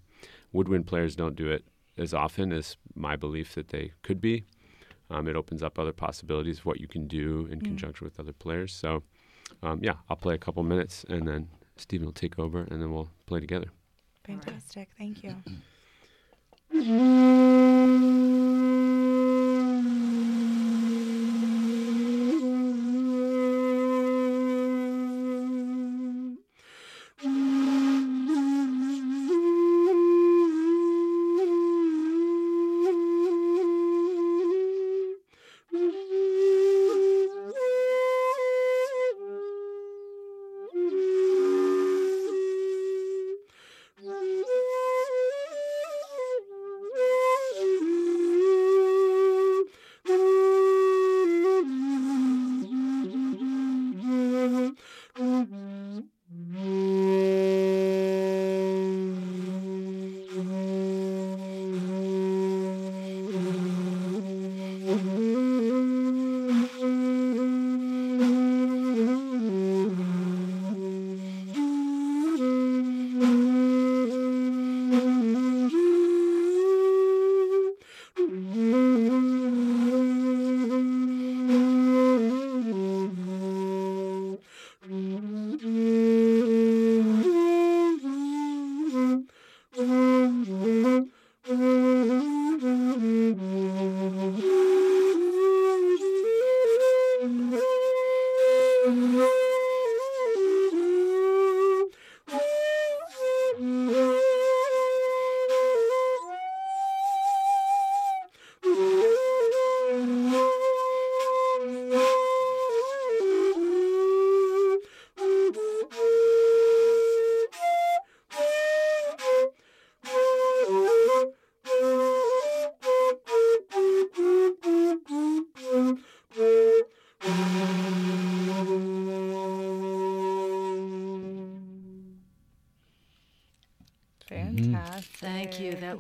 Woodwind 0.52 0.86
players 0.88 1.16
don't 1.16 1.36
do 1.36 1.50
it 1.50 1.66
as 1.98 2.14
often 2.14 2.52
as 2.52 2.78
my 2.96 3.16
belief 3.16 3.56
that 3.56 3.70
they 3.70 3.94
could 4.04 4.22
be. 4.22 4.46
Um, 5.10 5.28
it 5.28 5.36
opens 5.36 5.64
up 5.64 5.80
other 5.80 5.94
possibilities 5.94 6.60
of 6.60 6.66
what 6.66 6.82
you 6.82 6.88
can 6.88 7.08
do 7.08 7.48
in 7.50 7.62
conjunction 7.62 8.06
with 8.06 8.20
other 8.20 8.34
players. 8.34 8.74
So, 8.74 9.04
um, 9.64 9.80
yeah, 9.82 9.94
I'll 10.10 10.18
play 10.18 10.36
a 10.36 10.38
couple 10.40 10.64
minutes 10.64 11.06
and 11.08 11.28
then 11.28 11.48
Stephen 11.82 12.06
will 12.06 12.14
take 12.14 12.40
over 12.40 12.68
and 12.70 12.82
then 12.82 12.92
we'll 12.92 13.10
play 13.26 13.40
together. 13.40 13.68
Fantastic. 14.26 14.90
Thank 14.98 15.24
you. 15.24 15.36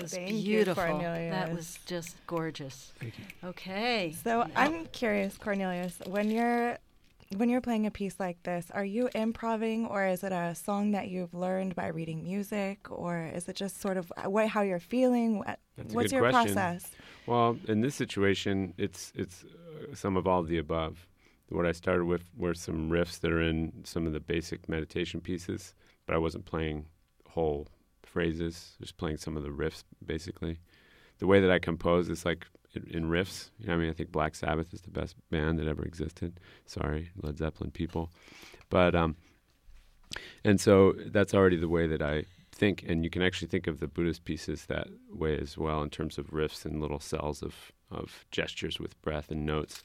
was 0.08 0.14
Thank 0.14 0.32
you, 0.32 0.56
beautiful. 0.58 1.00
that 1.00 1.52
was 1.54 1.80
just 1.86 2.16
gorgeous. 2.28 2.92
Okay. 3.44 4.16
So 4.24 4.48
I'm 4.56 4.86
curious, 4.88 5.38
Cornelius, 5.38 5.98
when 6.06 6.32
you're 6.32 6.78
when 7.36 7.50
you're 7.50 7.60
playing 7.62 7.86
a 7.86 7.92
piece 7.92 8.22
like 8.22 8.42
this, 8.44 8.72
are 8.72 8.86
you 8.86 9.10
improvising, 9.14 9.86
or 9.88 10.06
is 10.08 10.24
it 10.24 10.32
a 10.32 10.56
song 10.56 10.92
that 10.92 11.10
you've 11.10 11.34
learned 11.34 11.76
by 11.76 11.88
reading 11.88 12.24
music 12.24 12.90
or 12.90 13.30
is 13.36 13.50
it 13.50 13.56
just 13.58 13.82
sort 13.82 13.98
of 13.98 14.12
uh, 14.16 14.30
what 14.30 14.48
how 14.48 14.62
you're 14.62 14.80
feeling? 14.80 15.40
What- 15.40 15.60
That's 15.76 15.94
a 15.94 15.96
What's 15.96 16.12
good 16.12 16.16
your 16.22 16.30
question. 16.30 16.54
process? 16.56 16.92
Well, 17.26 17.58
in 17.68 17.82
this 17.82 17.96
situation, 17.96 18.74
it's 18.78 19.12
it's 19.16 19.44
uh, 19.44 19.94
some 19.94 20.16
of 20.16 20.26
all 20.26 20.40
of 20.40 20.48
the 20.48 20.58
above. 20.58 21.06
What 21.50 21.66
I 21.66 21.72
started 21.74 22.06
with 22.06 22.24
were 22.38 22.54
some 22.54 22.90
riffs 22.90 23.20
that 23.22 23.32
are 23.32 23.42
in 23.42 23.72
some 23.84 24.06
of 24.08 24.14
the 24.14 24.20
basic 24.20 24.68
meditation 24.70 25.20
pieces, 25.22 25.74
but 26.06 26.14
I 26.16 26.18
wasn't 26.18 26.46
playing 26.46 26.86
whole 27.30 27.68
phrases, 28.08 28.76
just 28.82 28.98
playing 28.98 29.18
some 29.18 29.38
of 29.38 29.44
the 29.44 29.50
riffs 29.50 29.84
basically. 30.06 30.60
The 31.20 31.28
way 31.28 31.40
that 31.40 31.52
I 31.52 31.60
compose 31.60 32.10
is 32.10 32.26
like 32.26 32.48
in, 32.74 33.10
riffs. 33.10 33.50
You 33.60 33.68
know, 33.68 33.74
I 33.74 33.78
mean, 33.78 33.90
I 33.90 33.94
think 33.94 34.12
Black 34.12 34.36
Sabbath 34.36 34.74
is 34.74 34.82
the 34.82 34.92
best 34.92 35.16
band 35.30 35.60
that 35.60 35.68
ever 35.68 35.84
existed. 35.84 36.40
Sorry, 36.66 37.10
Led 37.22 37.38
Zeppelin 37.38 37.72
people, 37.72 38.10
but 38.70 38.96
um, 38.96 39.16
and 40.44 40.60
so 40.60 40.94
that's 41.08 41.34
already 41.34 41.58
the 41.58 41.68
way 41.68 41.88
that 41.88 42.02
I 42.02 42.26
think, 42.52 42.84
and 42.88 43.04
you 43.04 43.10
can 43.10 43.22
actually 43.22 43.48
think 43.48 43.68
of 43.68 43.80
the 43.80 43.88
Buddhist 43.88 44.26
pieces 44.26 44.66
that 44.66 44.88
way 45.12 45.38
as 45.38 45.58
well, 45.58 45.82
in 45.82 45.90
terms 45.90 46.18
of 46.18 46.32
riffs 46.32 46.66
and 46.66 46.82
little 46.82 47.00
cells 47.00 47.42
of 47.42 47.72
of 47.90 48.26
gestures 48.32 48.80
with 48.80 49.02
breath 49.02 49.32
and 49.32 49.46
notes. 49.46 49.84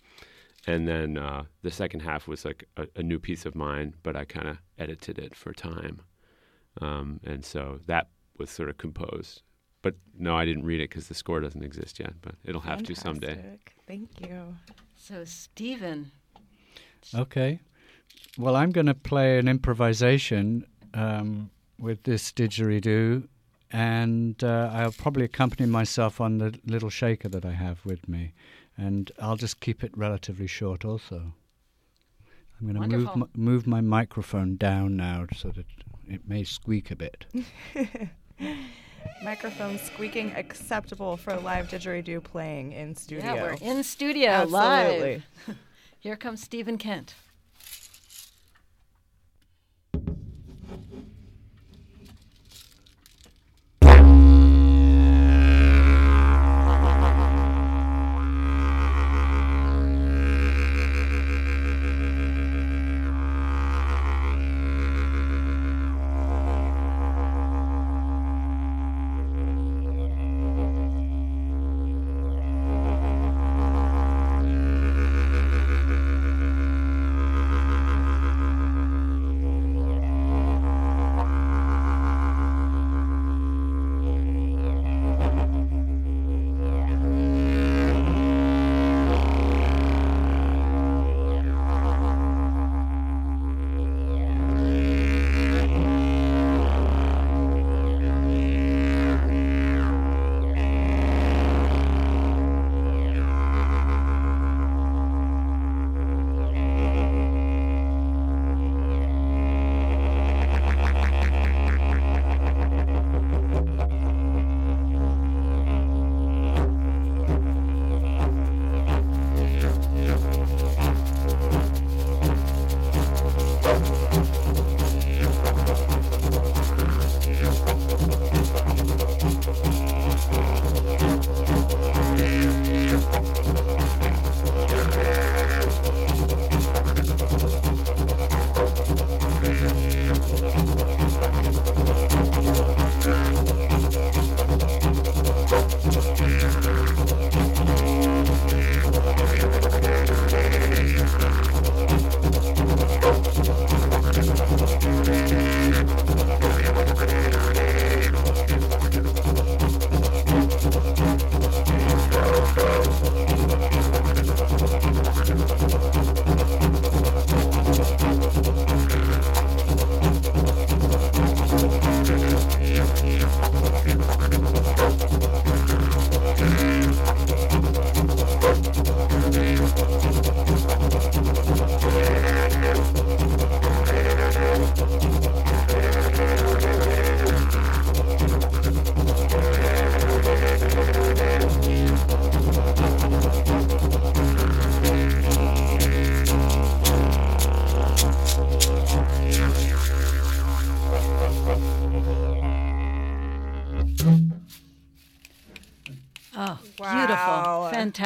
And 0.67 0.87
then 0.87 1.19
uh, 1.19 1.45
the 1.63 1.71
second 1.71 2.01
half 2.01 2.29
was 2.29 2.45
like 2.45 2.69
a, 2.77 2.87
a 2.97 3.03
new 3.03 3.19
piece 3.19 3.47
of 3.47 3.55
mine, 3.55 3.95
but 4.03 4.17
I 4.17 4.25
kind 4.25 4.49
of 4.49 4.59
edited 4.79 5.19
it 5.19 5.35
for 5.35 5.53
time, 5.53 6.03
um, 6.81 7.21
and 7.25 7.45
so 7.45 7.81
that 7.87 8.09
was 8.39 8.51
sort 8.51 8.69
of 8.69 8.79
composed. 8.79 9.43
But 9.83 9.97
no, 10.17 10.37
I 10.37 10.45
didn't 10.45 10.65
read 10.65 10.81
it 10.81 10.91
because 10.91 11.09
the 11.09 11.15
score 11.15 11.41
doesn't 11.41 11.65
exist 11.65 11.99
yet, 11.99 12.15
but 12.23 12.37
it'll 12.45 12.61
have 12.61 12.83
to 12.85 12.95
someday. 12.95 13.59
Thank 13.87 14.21
you. 14.21 14.57
So, 14.97 15.25
Stephen, 15.25 16.13
Okay. 17.15 17.61
Well, 18.39 18.57
I'm 18.57 18.71
going 18.71 18.87
to 18.87 18.95
play 18.95 19.39
an 19.39 19.49
improvisation 19.49 20.65
um, 20.95 21.51
with 21.79 22.03
this 22.05 22.33
didgeridoo, 22.33 23.29
and 23.71 24.43
uh, 24.43 24.71
I'll 24.73 24.93
probably 24.93 25.25
accompany 25.25 25.69
myself 25.69 26.21
on 26.21 26.39
the 26.39 26.59
little 26.65 26.91
shaker 26.91 27.29
that 27.29 27.45
I 27.45 27.53
have 27.53 27.85
with 27.85 28.09
me, 28.09 28.33
and 28.77 29.11
I'll 29.19 29.37
just 29.37 29.61
keep 29.61 29.83
it 29.85 29.97
relatively 29.97 30.47
short. 30.47 30.85
Also, 30.85 31.33
I'm 32.63 32.73
going 32.73 32.91
to 32.91 32.97
move 32.97 33.07
Wonderful. 33.09 33.23
m- 33.35 33.43
move 33.43 33.67
my 33.67 33.81
microphone 33.81 34.57
down 34.57 34.97
now 34.97 35.27
so 35.37 35.49
that 35.51 35.67
it 36.07 36.21
may 36.29 36.45
squeak 36.45 36.91
a 36.93 36.97
bit. 36.97 37.27
Microphone 39.25 39.79
squeaking 39.79 40.33
acceptable 40.37 41.17
for 41.17 41.37
live 41.37 41.69
didgeridoo 41.69 42.23
playing 42.23 42.73
in 42.73 42.95
studio. 42.95 43.35
yeah, 43.35 43.43
we're 43.43 43.53
in 43.61 43.83
studio 43.83 44.29
Absolutely. 44.31 45.23
live. 45.49 45.57
Here 46.01 46.17
comes 46.17 46.43
Stephen 46.43 46.79
Kent. 46.79 47.15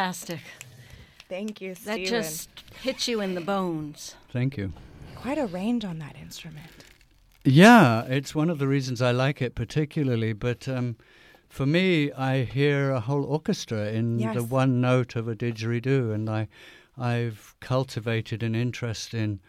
Fantastic. 0.07 0.41
Thank 1.29 1.61
you, 1.61 1.75
That 1.85 1.99
just 2.05 2.49
hits 2.81 3.09
you 3.09 3.21
in 3.21 3.35
the 3.35 3.41
bones. 3.41 4.15
Thank 4.31 4.57
you. 4.57 4.73
Quite 5.17 5.37
a 5.37 5.47
range 5.47 5.85
on 5.85 5.99
that 5.99 6.15
instrument. 6.15 6.71
Yeah, 7.45 8.05
it's 8.05 8.33
one 8.33 8.49
of 8.49 8.61
the 8.61 8.69
reasons 8.69 9.03
I 9.03 9.11
like 9.11 9.43
it 9.43 9.57
particularly. 9.57 10.33
But 10.33 10.69
um, 10.69 10.95
for 11.49 11.67
me, 11.67 12.13
I 12.13 12.45
hear 12.45 12.93
a 12.93 13.01
whole 13.01 13.25
orchestra 13.25 13.89
in 13.89 14.19
the 14.19 14.45
one 14.45 14.81
note 14.81 15.17
of 15.17 15.27
a 15.27 15.35
didgeridoo, 15.35 16.15
and 16.15 16.31
I, 16.31 16.47
I've 16.97 17.57
cultivated 17.59 18.45
an 18.45 18.55
interest 18.55 19.13
in 19.13 19.41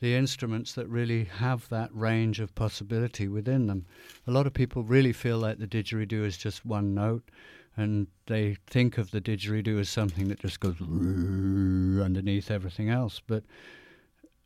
the 0.00 0.14
instruments 0.14 0.74
that 0.74 0.86
really 0.86 1.24
have 1.24 1.66
that 1.70 1.88
range 1.94 2.40
of 2.40 2.54
possibility 2.54 3.26
within 3.26 3.68
them. 3.68 3.86
A 4.26 4.30
lot 4.30 4.46
of 4.46 4.52
people 4.52 4.82
really 4.82 5.14
feel 5.14 5.38
like 5.38 5.60
the 5.60 5.66
didgeridoo 5.66 6.26
is 6.26 6.36
just 6.36 6.66
one 6.66 6.92
note, 6.92 7.30
and 7.76 8.06
they 8.26 8.56
think 8.66 8.98
of 8.98 9.10
the 9.10 9.20
didgeridoo 9.20 9.80
as 9.80 9.88
something 9.88 10.28
that 10.28 10.40
just 10.40 10.60
goes 10.60 10.80
underneath 10.80 12.50
everything 12.50 12.88
else. 12.88 13.20
But 13.26 13.44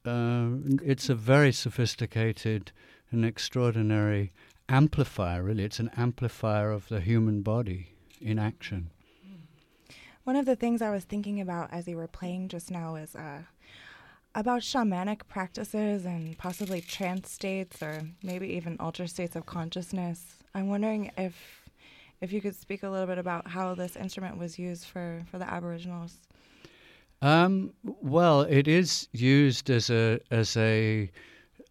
uh, 0.05 0.49
it's 0.83 1.09
a 1.09 1.15
very 1.15 1.53
sophisticated 1.53 2.73
and 3.11 3.25
extraordinary 3.25 4.33
amplifier, 4.69 5.43
really. 5.43 5.65
It's 5.65 5.81
an 5.81 5.91
amplifier 5.97 6.71
of 6.71 6.89
the 6.89 7.01
human 7.01 7.43
body 7.43 7.93
in 8.21 8.39
action. 8.39 8.91
One 10.25 10.37
of 10.37 10.47
the 10.47 10.57
things 10.57 10.83
I 10.83 10.91
was 10.91 11.05
thinking 11.05 11.41
about 11.41 11.73
as 11.73 11.89
you 11.89 11.97
were 11.97 12.07
playing 12.07 12.49
just 12.49 12.71
now 12.71 12.97
is 12.97 13.17
uh, 13.17 13.43
about 14.35 14.61
shamanic 14.61 15.23
practices 15.27 16.05
and 16.05 16.37
possibly 16.37 16.81
trance 16.81 17.31
states 17.31 17.83
or 17.83 18.03
maybe 18.23 18.49
even 18.49 18.77
altered 18.79 19.09
states 19.09 19.37
of 19.37 19.47
consciousness. 19.47 20.37
I'm 20.55 20.69
wondering 20.69 21.11
if 21.17 21.58
if 22.21 22.33
you 22.33 22.41
could 22.41 22.55
speak 22.55 22.83
a 22.83 22.89
little 22.89 23.07
bit 23.07 23.19
about 23.19 23.49
how 23.49 23.75
this 23.75 23.97
instrument 23.97 24.39
was 24.39 24.59
used 24.59 24.87
for, 24.87 25.23
for 25.31 25.39
the 25.39 25.51
Aboriginals. 25.51 26.17
Um, 27.21 27.73
well, 27.83 28.43
it 28.43 28.69
is 28.69 29.09
used 29.13 29.71
as 29.71 29.91
a 29.91 30.21
as 30.31 30.57
a 30.57 31.11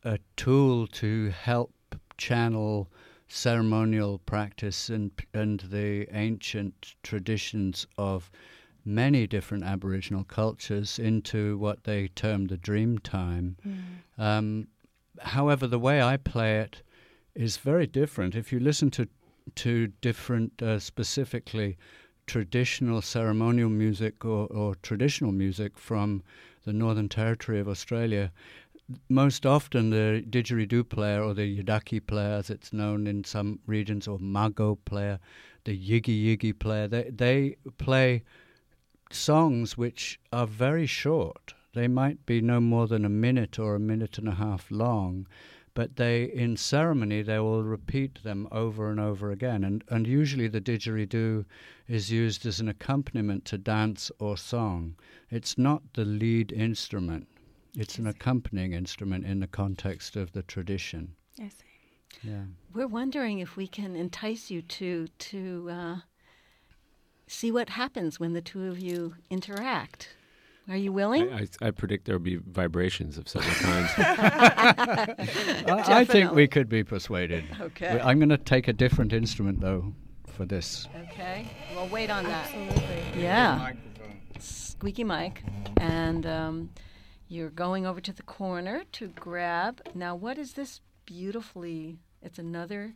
a 0.03 0.19
tool 0.35 0.87
to 0.87 1.29
help 1.29 1.71
channel 2.17 2.89
ceremonial 3.29 4.19
practice 4.19 4.89
and 4.89 5.11
and 5.33 5.61
the 5.61 6.07
ancient 6.11 6.95
traditions 7.01 7.87
of 7.97 8.29
many 8.83 9.27
different 9.27 9.63
Aboriginal 9.63 10.23
cultures 10.23 10.99
into 10.99 11.57
what 11.57 11.83
they 11.83 12.07
term 12.09 12.47
the 12.47 12.57
dream 12.57 12.97
time. 12.97 13.57
Um, 14.17 14.67
however, 15.21 15.67
the 15.67 15.79
way 15.79 16.01
I 16.01 16.17
play 16.17 16.59
it 16.59 16.83
is 17.35 17.57
very 17.57 17.85
different. 17.85 18.35
If 18.35 18.51
you 18.51 18.59
listen 18.59 18.89
to 18.91 19.07
to 19.55 19.87
different, 20.01 20.61
uh, 20.61 20.79
specifically 20.79 21.77
traditional 22.27 23.01
ceremonial 23.01 23.69
music 23.69 24.25
or, 24.25 24.47
or 24.47 24.75
traditional 24.75 25.31
music 25.31 25.77
from 25.77 26.23
the 26.65 26.73
Northern 26.73 27.07
Territory 27.07 27.59
of 27.59 27.67
Australia, 27.67 28.31
most 29.09 29.45
often 29.45 29.89
the 29.89 30.23
didgeridoo 30.29 30.87
player 30.87 31.21
or 31.21 31.33
the 31.33 31.61
yidaki 31.61 32.05
player, 32.05 32.35
as 32.35 32.49
it's 32.49 32.71
known 32.71 33.07
in 33.07 33.23
some 33.23 33.59
regions, 33.65 34.07
or 34.07 34.19
mago 34.19 34.75
player, 34.85 35.19
the 35.65 35.77
yigi 35.77 36.37
yigi 36.37 36.57
player, 36.57 36.87
they, 36.87 37.09
they 37.09 37.55
play 37.77 38.23
songs 39.11 39.77
which 39.77 40.19
are 40.31 40.47
very 40.47 40.85
short. 40.85 41.53
They 41.73 41.87
might 41.87 42.25
be 42.25 42.41
no 42.41 42.59
more 42.59 42.87
than 42.87 43.05
a 43.05 43.09
minute 43.09 43.59
or 43.59 43.75
a 43.75 43.79
minute 43.79 44.17
and 44.17 44.27
a 44.27 44.35
half 44.35 44.71
long, 44.71 45.27
but 45.77 45.97
they 45.97 46.23
in 46.23 46.57
ceremony 46.57 47.21
they 47.21 47.37
will 47.37 47.63
repeat 47.63 48.23
them 48.23 48.47
over 48.51 48.89
and 48.89 48.99
over 48.99 49.29
again. 49.29 49.63
And 49.63 49.83
and 49.89 50.07
usually 50.07 50.47
the 50.47 50.59
didgeridoo 50.59 51.45
is 51.87 52.11
used 52.11 52.47
as 52.47 52.59
an 52.59 52.67
accompaniment 52.67 53.45
to 53.45 53.59
dance 53.59 54.11
or 54.17 54.37
song. 54.37 54.95
It's 55.29 55.55
not 55.55 55.83
the 55.93 56.03
lead 56.03 56.51
instrument. 56.51 57.27
It's 57.75 57.99
an 57.99 58.07
accompanying 58.07 58.73
instrument 58.73 59.23
in 59.25 59.39
the 59.39 59.45
context 59.45 60.15
of 60.15 60.31
the 60.31 60.41
tradition. 60.41 61.13
I 61.39 61.49
see. 61.49 62.23
Yeah. 62.23 62.45
We're 62.73 62.87
wondering 62.87 63.37
if 63.37 63.55
we 63.55 63.67
can 63.67 63.95
entice 63.95 64.49
you 64.49 64.63
to 64.63 65.07
to 65.07 65.69
uh, 65.69 65.97
see 67.27 67.51
what 67.51 67.69
happens 67.69 68.19
when 68.19 68.33
the 68.33 68.41
two 68.41 68.65
of 68.65 68.79
you 68.79 69.13
interact. 69.29 70.16
Are 70.69 70.75
you 70.75 70.91
willing? 70.91 71.31
I, 71.31 71.47
I, 71.61 71.67
I 71.67 71.71
predict 71.71 72.05
there 72.05 72.15
will 72.15 72.23
be 72.23 72.35
vibrations 72.35 73.17
of 73.17 73.29
several 73.29 73.53
kinds. 73.55 73.89
I, 73.97 75.83
I 75.87 76.05
think 76.05 76.33
we 76.33 76.47
could 76.47 76.67
be 76.67 76.83
persuaded. 76.83 77.45
Okay. 77.61 77.99
I'm 78.03 78.19
going 78.19 78.29
to 78.29 78.37
take 78.37 78.67
a 78.67 78.73
different 78.73 79.13
instrument 79.13 79.61
though 79.61 79.93
for 80.27 80.45
this. 80.45 80.87
Okay. 81.09 81.47
Well, 81.73 81.87
wait 81.87 82.09
on 82.09 82.25
that. 82.25 82.53
Absolutely. 82.53 83.21
Yeah. 83.21 83.71
Squeaky 84.39 85.05
mic. 85.05 85.43
And 85.77 86.25
um, 86.25 86.69
you're 87.29 87.49
going 87.49 87.85
over 87.85 88.01
to 88.01 88.11
the 88.11 88.23
corner 88.23 88.83
to 88.93 89.07
grab. 89.07 89.81
Now, 89.95 90.15
what 90.15 90.37
is 90.37 90.53
this 90.53 90.81
beautifully? 91.05 91.97
It's 92.21 92.39
another. 92.39 92.93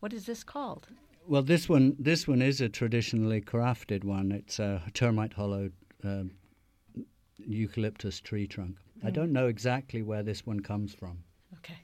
What 0.00 0.12
is 0.12 0.26
this 0.26 0.44
called? 0.44 0.86
Well, 1.26 1.42
this 1.42 1.68
one, 1.68 1.96
this 1.98 2.26
one 2.26 2.40
is 2.40 2.60
a 2.60 2.68
traditionally 2.68 3.40
crafted 3.40 4.04
one. 4.04 4.32
It's 4.32 4.58
a 4.58 4.82
termite 4.94 5.34
hollowed 5.34 5.72
um, 6.04 6.30
eucalyptus 7.38 8.20
tree 8.20 8.46
trunk. 8.46 8.76
I 9.02 9.10
mm. 9.10 9.12
don't 9.12 9.32
know 9.32 9.46
exactly 9.46 10.02
where 10.02 10.22
this 10.22 10.46
one 10.46 10.60
comes 10.60 10.94
from. 10.94 11.18
Okay. 11.58 11.78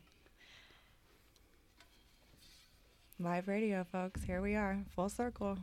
Live 3.20 3.48
radio, 3.48 3.84
folks. 3.84 4.22
Here 4.24 4.42
we 4.42 4.54
are, 4.54 4.78
full 4.94 5.08
circle. 5.08 5.58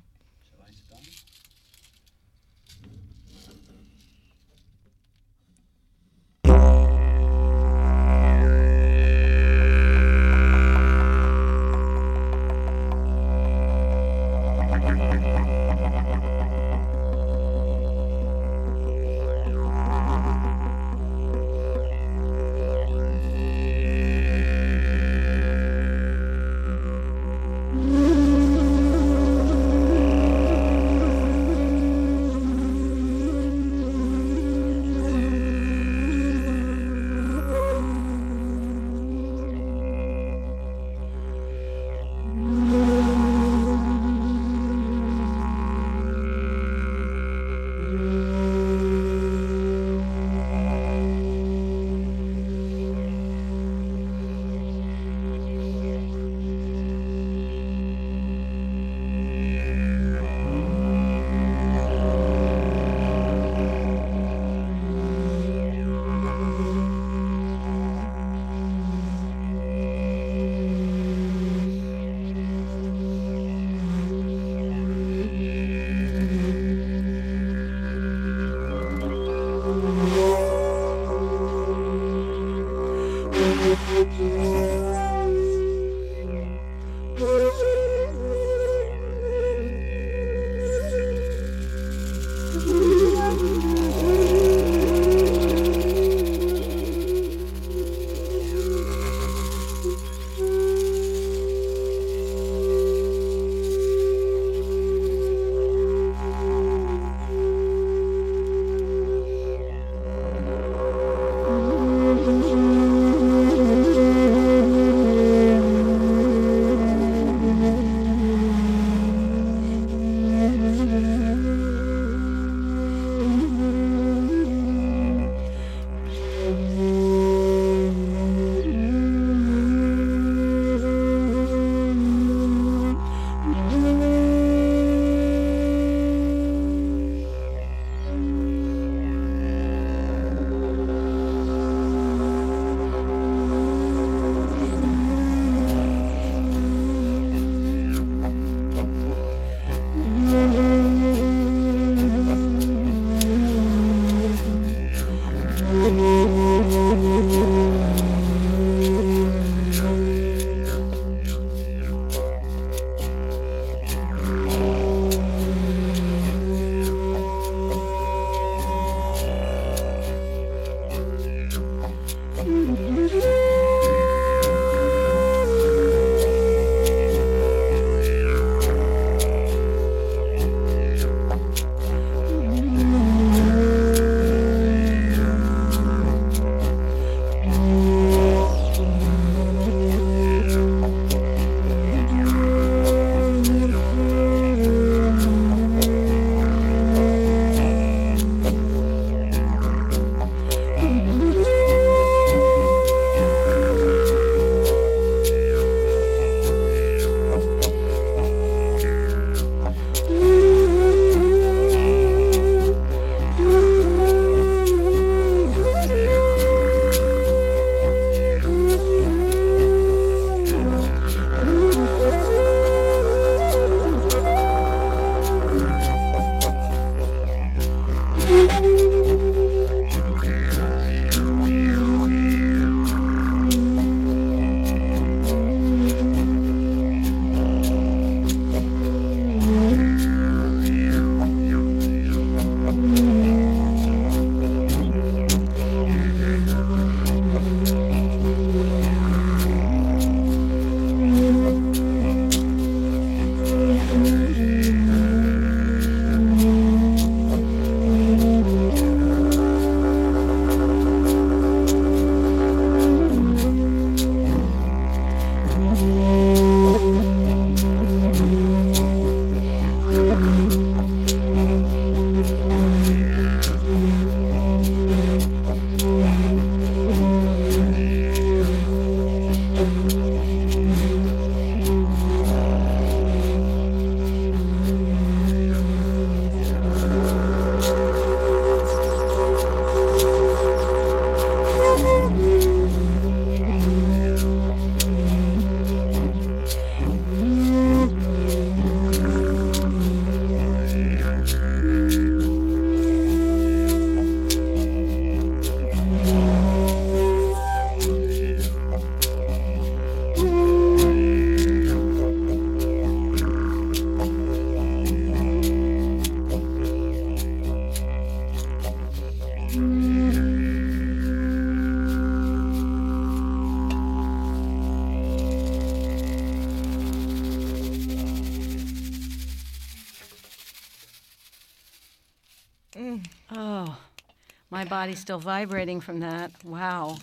Body's 334.92 335.00
still 335.00 335.20
vibrating 335.20 335.80
from 335.80 336.02
that. 336.02 336.32
Wow. 336.44 336.98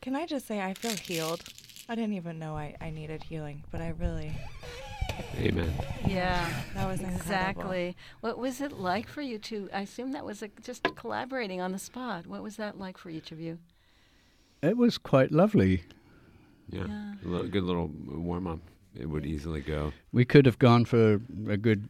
Can 0.00 0.14
I 0.14 0.26
just 0.26 0.46
say 0.46 0.60
I 0.60 0.74
feel 0.74 0.94
healed? 0.94 1.42
I 1.88 1.96
didn't 1.96 2.14
even 2.14 2.38
know 2.38 2.56
I, 2.56 2.76
I 2.80 2.90
needed 2.90 3.24
healing, 3.24 3.64
but 3.72 3.80
I 3.80 3.88
really 3.98 4.30
Amen. 5.40 5.72
Yeah, 6.06 6.48
that 6.74 6.86
was 6.86 7.00
incredible. 7.00 7.20
exactly. 7.20 7.96
What 8.20 8.38
was 8.38 8.60
it 8.60 8.72
like 8.72 9.08
for 9.08 9.22
you 9.22 9.38
to? 9.38 9.68
I 9.74 9.80
assume 9.80 10.12
that 10.12 10.24
was 10.24 10.40
a, 10.40 10.48
just 10.62 10.84
collaborating 10.94 11.60
on 11.60 11.72
the 11.72 11.80
spot. 11.80 12.28
What 12.28 12.44
was 12.44 12.56
that 12.58 12.78
like 12.78 12.96
for 12.96 13.10
each 13.10 13.32
of 13.32 13.40
you? 13.40 13.58
It 14.62 14.76
was 14.76 14.96
quite 14.96 15.32
lovely. 15.32 15.82
Yeah. 16.70 16.84
Yeah. 16.86 17.14
A 17.24 17.28
little, 17.28 17.48
good 17.48 17.64
little 17.64 17.90
warm 18.06 18.46
up. 18.46 18.60
It 18.94 19.06
would 19.06 19.26
easily 19.26 19.62
go. 19.62 19.92
We 20.12 20.24
could 20.24 20.46
have 20.46 20.60
gone 20.60 20.84
for 20.84 21.20
a 21.48 21.56
good, 21.56 21.88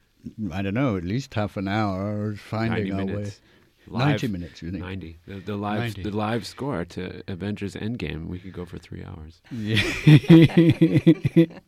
I 0.51 0.62
don't 0.62 0.74
know, 0.74 0.97
at 0.97 1.05
least 1.05 1.34
half 1.34 1.59
an 1.59 1.68
hour 1.68 2.37
finding 2.37 2.89
90 2.89 2.93
our 2.93 3.05
minutes. 3.05 3.30
way. 3.41 3.47
Live, 3.89 4.22
90 4.22 4.28
minutes, 4.28 4.62
you 4.62 4.70
think? 4.70 4.82
90. 4.82 5.18
The, 5.26 5.34
the 5.34 5.57
live 5.57 5.78
90. 5.80 6.03
the 6.03 6.11
live 6.11 6.47
score 6.47 6.84
to 6.84 7.22
Avengers 7.28 7.74
Endgame, 7.74 8.26
we 8.26 8.39
could 8.39 8.53
go 8.53 8.64
for 8.64 8.78
three 8.78 9.05
hours. 9.05 9.41
Yeah. 9.51 11.47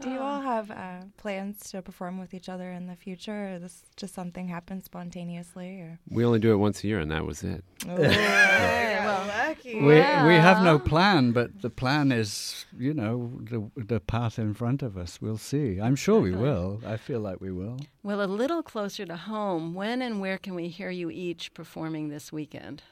Do 0.00 0.10
you 0.10 0.20
all 0.20 0.40
have 0.40 0.70
uh, 0.70 1.00
plans 1.18 1.70
to 1.70 1.82
perform 1.82 2.18
with 2.18 2.32
each 2.32 2.48
other 2.48 2.70
in 2.70 2.86
the 2.86 2.96
future, 2.96 3.54
or 3.54 3.58
this 3.58 3.82
just 3.96 4.14
something 4.14 4.48
happened 4.48 4.84
spontaneously? 4.84 5.80
Or 5.80 5.98
We 6.08 6.24
only 6.24 6.38
do 6.38 6.52
it 6.52 6.56
once 6.56 6.82
a 6.82 6.86
year, 6.88 7.00
and 7.00 7.10
that 7.10 7.26
was 7.26 7.42
it. 7.42 7.62
oh, 7.86 7.96
well, 7.98 9.26
lucky. 9.26 9.74
we, 9.76 9.94
we 9.94 10.34
have 10.36 10.62
no 10.62 10.78
plan, 10.78 11.32
but 11.32 11.60
the 11.60 11.70
plan 11.70 12.12
is, 12.12 12.64
you 12.78 12.94
know, 12.94 13.32
the, 13.42 13.70
the 13.76 14.00
path 14.00 14.38
in 14.38 14.54
front 14.54 14.82
of 14.82 14.96
us. 14.96 15.20
We'll 15.20 15.36
see. 15.38 15.78
I'm 15.80 15.96
sure 15.96 16.20
we 16.20 16.32
will. 16.32 16.80
I 16.86 16.96
feel 16.96 17.20
like 17.20 17.40
we 17.40 17.52
will. 17.52 17.78
Well, 18.02 18.22
a 18.22 18.26
little 18.26 18.62
closer 18.62 19.04
to 19.04 19.16
home. 19.16 19.74
When 19.74 20.00
and 20.00 20.20
where 20.20 20.38
can 20.38 20.54
we 20.54 20.68
hear 20.68 20.90
you 20.90 21.10
each 21.10 21.52
performing 21.52 22.08
this 22.08 22.32
weekend? 22.32 22.82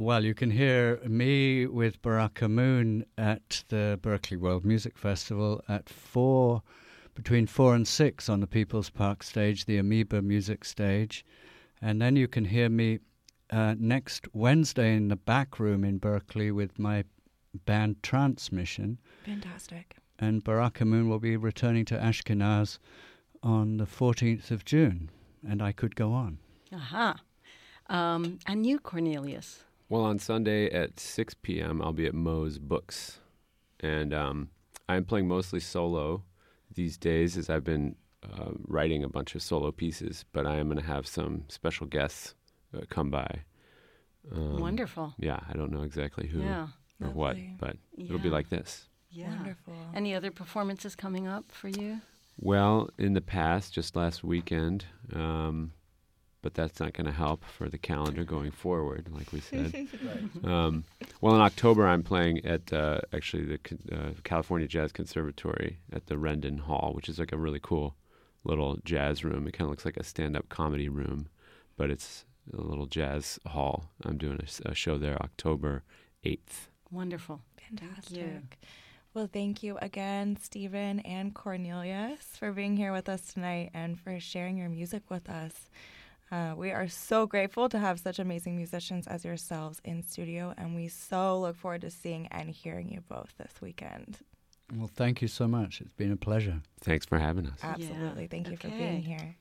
Well, 0.00 0.24
you 0.24 0.32
can 0.32 0.50
hear 0.50 0.98
me 1.06 1.66
with 1.66 2.00
Baraka 2.00 2.48
Moon 2.48 3.04
at 3.18 3.64
the 3.68 3.98
Berkeley 4.00 4.38
World 4.38 4.64
Music 4.64 4.96
Festival 4.96 5.62
at 5.68 5.90
four, 5.90 6.62
between 7.14 7.46
four 7.46 7.74
and 7.74 7.86
six 7.86 8.26
on 8.30 8.40
the 8.40 8.46
People's 8.46 8.88
Park 8.88 9.22
stage, 9.22 9.66
the 9.66 9.76
Amoeba 9.76 10.22
Music 10.22 10.64
Stage. 10.64 11.22
And 11.82 12.00
then 12.00 12.16
you 12.16 12.28
can 12.28 12.46
hear 12.46 12.70
me 12.70 13.00
uh, 13.50 13.74
next 13.78 14.26
Wednesday 14.32 14.96
in 14.96 15.08
the 15.08 15.16
back 15.16 15.60
room 15.60 15.84
in 15.84 15.98
Berkeley 15.98 16.50
with 16.50 16.78
my 16.78 17.04
band 17.66 18.02
Transmission. 18.02 18.96
Fantastic. 19.26 19.96
And 20.18 20.42
Baraka 20.42 20.86
Moon 20.86 21.10
will 21.10 21.18
be 21.18 21.36
returning 21.36 21.84
to 21.84 21.98
Ashkenaz 21.98 22.78
on 23.42 23.76
the 23.76 23.84
14th 23.84 24.50
of 24.50 24.64
June. 24.64 25.10
And 25.46 25.60
I 25.60 25.72
could 25.72 25.94
go 25.94 26.14
on. 26.14 26.38
Aha. 26.72 27.16
Um, 27.90 28.38
and 28.46 28.64
you, 28.64 28.78
Cornelius. 28.78 29.64
Well, 29.90 30.02
on 30.02 30.18
Sunday 30.20 30.70
at 30.70 30.98
6 31.00 31.34
p.m., 31.42 31.82
I'll 31.82 31.92
be 31.92 32.06
at 32.06 32.14
Moe's 32.14 32.58
Books. 32.58 33.18
And 33.80 34.14
um, 34.14 34.48
I'm 34.88 35.04
playing 35.04 35.26
mostly 35.28 35.60
solo 35.60 36.22
these 36.72 36.96
days 36.96 37.36
as 37.36 37.50
I've 37.50 37.64
been 37.64 37.96
uh, 38.22 38.52
writing 38.68 39.02
a 39.02 39.08
bunch 39.08 39.34
of 39.34 39.42
solo 39.42 39.72
pieces, 39.72 40.24
but 40.32 40.46
I 40.46 40.56
am 40.56 40.68
going 40.68 40.78
to 40.80 40.86
have 40.86 41.06
some 41.08 41.44
special 41.48 41.86
guests 41.88 42.34
uh, 42.76 42.82
come 42.88 43.10
by. 43.10 43.40
Um, 44.32 44.60
Wonderful. 44.60 45.14
Yeah, 45.18 45.40
I 45.48 45.54
don't 45.54 45.72
know 45.72 45.82
exactly 45.82 46.28
who 46.28 46.40
Yeah. 46.40 46.68
or 47.02 47.08
what, 47.10 47.34
Lovely. 47.36 47.56
but 47.58 47.76
it'll 47.98 48.18
be 48.20 48.30
like 48.30 48.48
this. 48.48 48.86
Yeah. 49.10 49.34
Wonderful. 49.34 49.74
Any 49.92 50.14
other 50.14 50.30
performances 50.30 50.94
coming 50.94 51.26
up 51.26 51.50
for 51.50 51.68
you? 51.68 52.00
Well, 52.38 52.90
in 52.96 53.14
the 53.14 53.20
past, 53.20 53.74
just 53.74 53.96
last 53.96 54.22
weekend, 54.22 54.84
um, 55.12 55.72
but 56.42 56.54
that's 56.54 56.80
not 56.80 56.92
going 56.92 57.06
to 57.06 57.12
help 57.12 57.44
for 57.44 57.68
the 57.68 57.78
calendar 57.78 58.24
going 58.24 58.50
forward, 58.50 59.08
like 59.10 59.32
we 59.32 59.40
said. 59.40 59.88
um, 60.44 60.84
well, 61.20 61.34
in 61.34 61.40
October, 61.40 61.86
I'm 61.86 62.02
playing 62.02 62.44
at 62.44 62.72
uh, 62.72 63.00
actually 63.12 63.44
the 63.44 63.58
uh, 63.92 64.10
California 64.24 64.66
Jazz 64.66 64.92
Conservatory 64.92 65.78
at 65.92 66.06
the 66.06 66.14
Rendon 66.14 66.60
Hall, 66.60 66.92
which 66.94 67.08
is 67.08 67.18
like 67.18 67.32
a 67.32 67.38
really 67.38 67.60
cool 67.62 67.94
little 68.44 68.78
jazz 68.84 69.24
room. 69.24 69.46
It 69.46 69.52
kind 69.52 69.66
of 69.66 69.70
looks 69.70 69.84
like 69.84 69.96
a 69.96 70.04
stand-up 70.04 70.48
comedy 70.48 70.88
room, 70.88 71.28
but 71.76 71.90
it's 71.90 72.24
a 72.52 72.60
little 72.60 72.86
jazz 72.86 73.38
hall. 73.46 73.90
I'm 74.04 74.18
doing 74.18 74.40
a 74.64 74.74
show 74.74 74.98
there 74.98 75.20
October 75.22 75.84
8th. 76.24 76.68
Wonderful. 76.90 77.42
Fantastic. 77.68 78.16
you. 78.16 78.42
Well, 79.12 79.28
thank 79.32 79.62
you 79.62 79.76
again, 79.82 80.38
Stephen 80.40 81.00
and 81.00 81.34
Cornelius, 81.34 82.22
for 82.38 82.52
being 82.52 82.76
here 82.76 82.92
with 82.92 83.08
us 83.08 83.32
tonight 83.32 83.70
and 83.74 83.98
for 83.98 84.20
sharing 84.20 84.56
your 84.56 84.68
music 84.68 85.02
with 85.10 85.28
us. 85.28 85.68
Uh, 86.30 86.54
we 86.56 86.70
are 86.70 86.86
so 86.86 87.26
grateful 87.26 87.68
to 87.68 87.78
have 87.78 87.98
such 87.98 88.18
amazing 88.18 88.56
musicians 88.56 89.06
as 89.08 89.24
yourselves 89.24 89.80
in 89.84 90.02
studio, 90.02 90.54
and 90.56 90.76
we 90.76 90.86
so 90.86 91.40
look 91.40 91.56
forward 91.56 91.80
to 91.80 91.90
seeing 91.90 92.28
and 92.28 92.50
hearing 92.50 92.88
you 92.88 93.00
both 93.08 93.34
this 93.36 93.52
weekend. 93.60 94.18
Well, 94.76 94.90
thank 94.94 95.20
you 95.20 95.26
so 95.26 95.48
much. 95.48 95.80
It's 95.80 95.92
been 95.94 96.12
a 96.12 96.16
pleasure. 96.16 96.62
Thanks 96.80 97.04
for 97.04 97.18
having 97.18 97.46
us. 97.46 97.58
Absolutely. 97.62 98.28
Thank 98.28 98.48
you 98.48 98.56
for 98.56 98.68
being 98.68 99.02
here. 99.02 99.36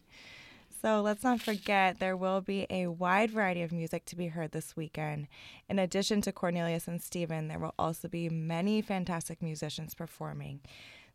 So 0.82 1.02
let's 1.02 1.24
not 1.24 1.42
forget 1.42 2.00
there 2.00 2.16
will 2.16 2.42
be 2.42 2.66
a 2.70 2.88
wide 2.88 3.32
variety 3.32 3.62
of 3.62 3.72
music 3.72 4.06
to 4.06 4.16
be 4.16 4.28
heard 4.28 4.54
this 4.54 4.78
weekend. 4.78 5.28
In 5.68 5.78
addition 5.78 6.22
to 6.22 6.32
Cornelius 6.32 6.88
and 6.88 7.02
Stephen, 7.02 7.50
there 7.50 7.60
will 7.60 7.74
also 7.78 8.08
be 8.08 8.30
many 8.30 8.82
fantastic 8.82 9.42
musicians 9.42 9.94
performing. 9.94 10.62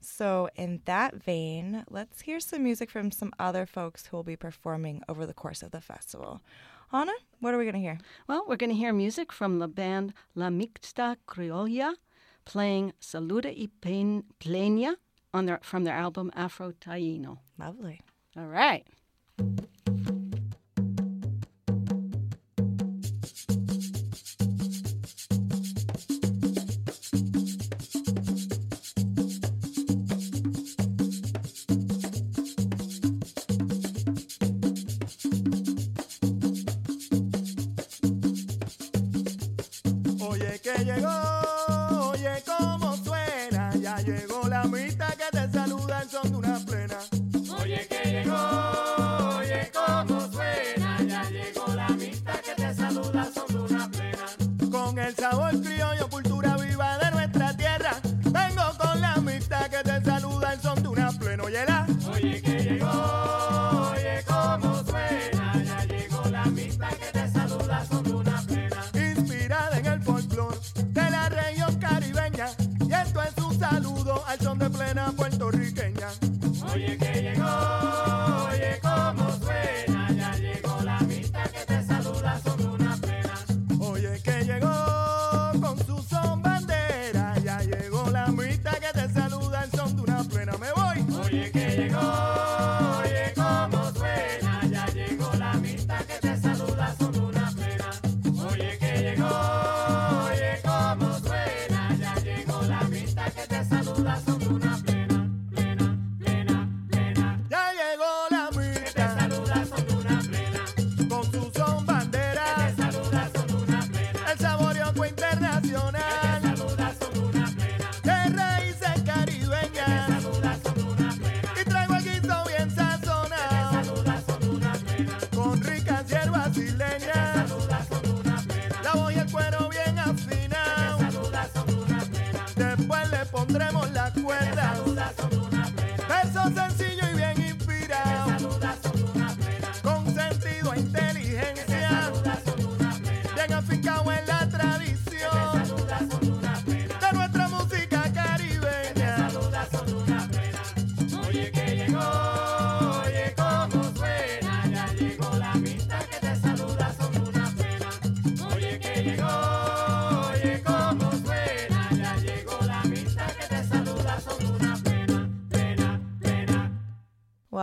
So, 0.05 0.49
in 0.55 0.83
that 0.85 1.15
vein, 1.15 1.85
let's 1.89 2.21
hear 2.23 2.39
some 2.39 2.63
music 2.63 2.91
from 2.91 3.11
some 3.11 3.33
other 3.39 3.65
folks 3.65 4.07
who 4.07 4.17
will 4.17 4.23
be 4.23 4.37
performing 4.37 5.03
over 5.09 5.25
the 5.25 5.33
course 5.33 5.63
of 5.63 5.71
the 5.71 5.81
festival. 5.81 6.43
Hannah, 6.91 7.13
what 7.41 7.55
are 7.55 7.59
we 7.59 7.65
going 7.65 7.75
to 7.75 7.81
hear? 7.81 7.99
Well, 8.29 8.45
we're 8.47 8.57
going 8.57 8.71
to 8.71 8.77
hear 8.77 8.93
music 8.93 9.33
from 9.33 9.59
the 9.59 9.69
band 9.69 10.13
La 10.35 10.49
Mixta 10.49 11.17
Criolla 11.27 11.95
playing 12.45 12.93
Saluda 13.01 13.49
y 13.49 13.69
Plenia 13.81 14.97
on 15.33 15.47
their, 15.47 15.59
from 15.63 15.85
their 15.85 15.95
album 15.95 16.31
Afro 16.37 16.73
Taino. 16.73 17.39
Lovely. 17.59 18.01
All 18.37 18.47
right. 18.47 18.87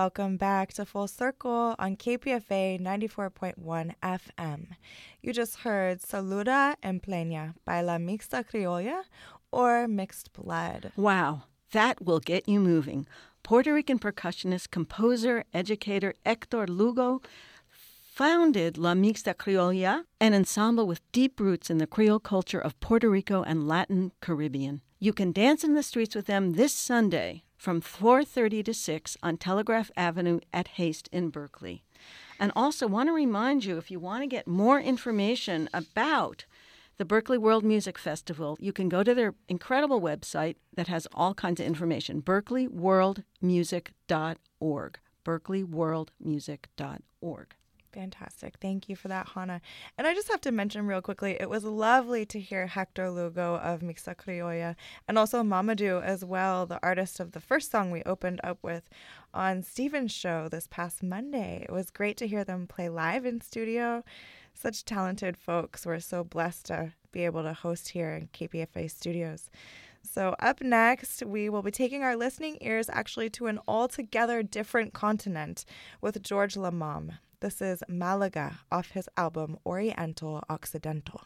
Welcome 0.04 0.38
back 0.38 0.74
to 0.74 0.86
Full 0.86 1.08
Circle 1.08 1.76
on 1.78 1.96
KPFA 1.96 2.82
94.1 2.82 3.94
FM. 4.02 4.66
You 5.22 5.32
just 5.32 5.58
heard 5.58 6.02
Saluda 6.02 6.76
en 6.82 7.00
Plena 7.00 7.54
by 7.66 7.82
La 7.82 7.98
Mixta 7.98 8.44
Criolla 8.44 9.04
or 9.52 9.88
Mixed 9.88 10.34
Blood. 10.34 10.92
Wow, 10.96 11.44
that 11.72 12.04
will 12.04 12.20
get 12.20 12.50
you 12.50 12.60
moving. 12.60 13.06
Puerto 13.44 13.72
Rican 13.72 14.00
percussionist, 14.00 14.72
composer, 14.72 15.44
educator 15.54 16.16
Hector 16.26 16.66
Lugo 16.66 17.22
founded 17.70 18.80
La 18.80 18.96
Mixta 18.96 19.36
Criolla, 19.36 20.06
an 20.20 20.34
ensemble 20.34 20.88
with 20.88 21.12
deep 21.12 21.40
roots 21.40 21.70
in 21.70 21.78
the 21.78 21.86
Creole 21.86 22.20
culture 22.20 22.60
of 22.60 22.80
Puerto 22.80 23.08
Rico 23.08 23.44
and 23.44 23.68
Latin 23.68 24.14
Caribbean. 24.20 24.82
You 24.98 25.14
can 25.14 25.32
dance 25.32 25.64
in 25.64 25.76
the 25.76 25.84
streets 25.84 26.16
with 26.16 26.26
them 26.26 26.54
this 26.54 26.74
Sunday 26.74 27.44
from 27.62 27.80
4:30 27.80 28.64
to 28.64 28.74
6 28.74 29.18
on 29.22 29.38
Telegraph 29.38 29.92
Avenue 29.96 30.40
at 30.52 30.68
Haste 30.80 31.08
in 31.12 31.30
Berkeley. 31.30 31.84
And 32.40 32.52
also 32.56 32.88
want 32.88 33.10
to 33.10 33.14
remind 33.14 33.66
you 33.66 33.78
if 33.78 33.92
you 33.92 34.00
want 34.00 34.24
to 34.24 34.28
get 34.28 34.48
more 34.48 34.80
information 34.80 35.70
about 35.72 36.46
the 36.98 37.06
Berkeley 37.06 37.38
World 37.38 37.64
Music 37.64 38.00
Festival, 38.00 38.58
you 38.60 38.74
can 38.74 38.90
go 38.90 39.04
to 39.04 39.14
their 39.14 39.36
incredible 39.48 40.02
website 40.02 40.56
that 40.74 40.88
has 40.88 41.08
all 41.14 41.36
kinds 41.36 41.60
of 41.60 41.68
information 41.68 42.24
berkeleyworldmusic.org. 42.24 45.00
berkeleyworldmusic.org. 45.24 47.56
Fantastic. 47.94 48.56
Thank 48.62 48.88
you 48.88 48.96
for 48.96 49.10
that, 49.10 49.30
Hannah. 49.30 49.62
And 49.98 50.08
I 50.08 50.14
just 50.14 50.30
have 50.30 50.40
to 50.42 50.52
mention 50.52 50.88
real 50.88 51.02
quickly, 51.02 51.36
it 51.40 51.50
was 51.50 51.66
lovely 51.66 52.26
to 52.28 52.40
hear 52.40 52.68
Hector 52.68 53.12
Lugo 53.12 53.56
of 53.58 53.82
Mixta 53.82 54.16
Criolla 54.16 54.76
and 55.08 55.18
also 55.18 55.44
Mamadou 55.44 56.02
as 56.02 56.24
well, 56.24 56.66
the 56.66 56.80
artist 56.82 57.20
of 57.20 57.34
the 57.34 57.42
first 57.42 57.70
song 57.70 57.92
we 57.92 58.02
opened 58.04 58.40
up 58.44 58.60
with 58.62 58.90
on 59.34 59.62
Stephen's 59.62 60.14
show 60.14 60.48
this 60.48 60.68
past 60.68 61.04
Monday. 61.04 61.66
It 61.68 61.72
was 61.74 61.92
great 61.92 62.16
to 62.18 62.28
hear 62.28 62.46
them 62.46 62.66
play 62.66 62.88
live 62.88 63.26
in 63.26 63.42
studio. 63.42 64.04
Such 64.54 64.86
talented 64.86 65.36
folks. 65.36 65.86
We're 65.86 66.00
so 66.00 66.24
blessed 66.24 66.68
to 66.68 66.94
be 67.12 67.26
able 67.26 67.44
to 67.44 67.54
host 67.54 67.90
here 67.90 68.14
in 68.14 68.28
KPFA 68.28 68.90
studios. 68.90 69.50
So, 70.04 70.36
up 70.40 70.62
next, 70.62 71.24
we 71.24 71.50
will 71.50 71.62
be 71.62 71.72
taking 71.72 72.04
our 72.04 72.16
listening 72.16 72.58
ears 72.62 72.90
actually 72.92 73.30
to 73.32 73.48
an 73.48 73.60
altogether 73.68 74.44
different 74.44 74.94
continent 74.94 75.64
with 76.02 76.22
George 76.24 76.56
Lammam. 76.56 77.20
This 77.42 77.60
is 77.60 77.84
Malaga 77.88 78.60
off 78.72 78.92
his 78.92 79.10
album 79.18 79.58
Oriental 79.66 80.44
Occidental. 80.48 81.22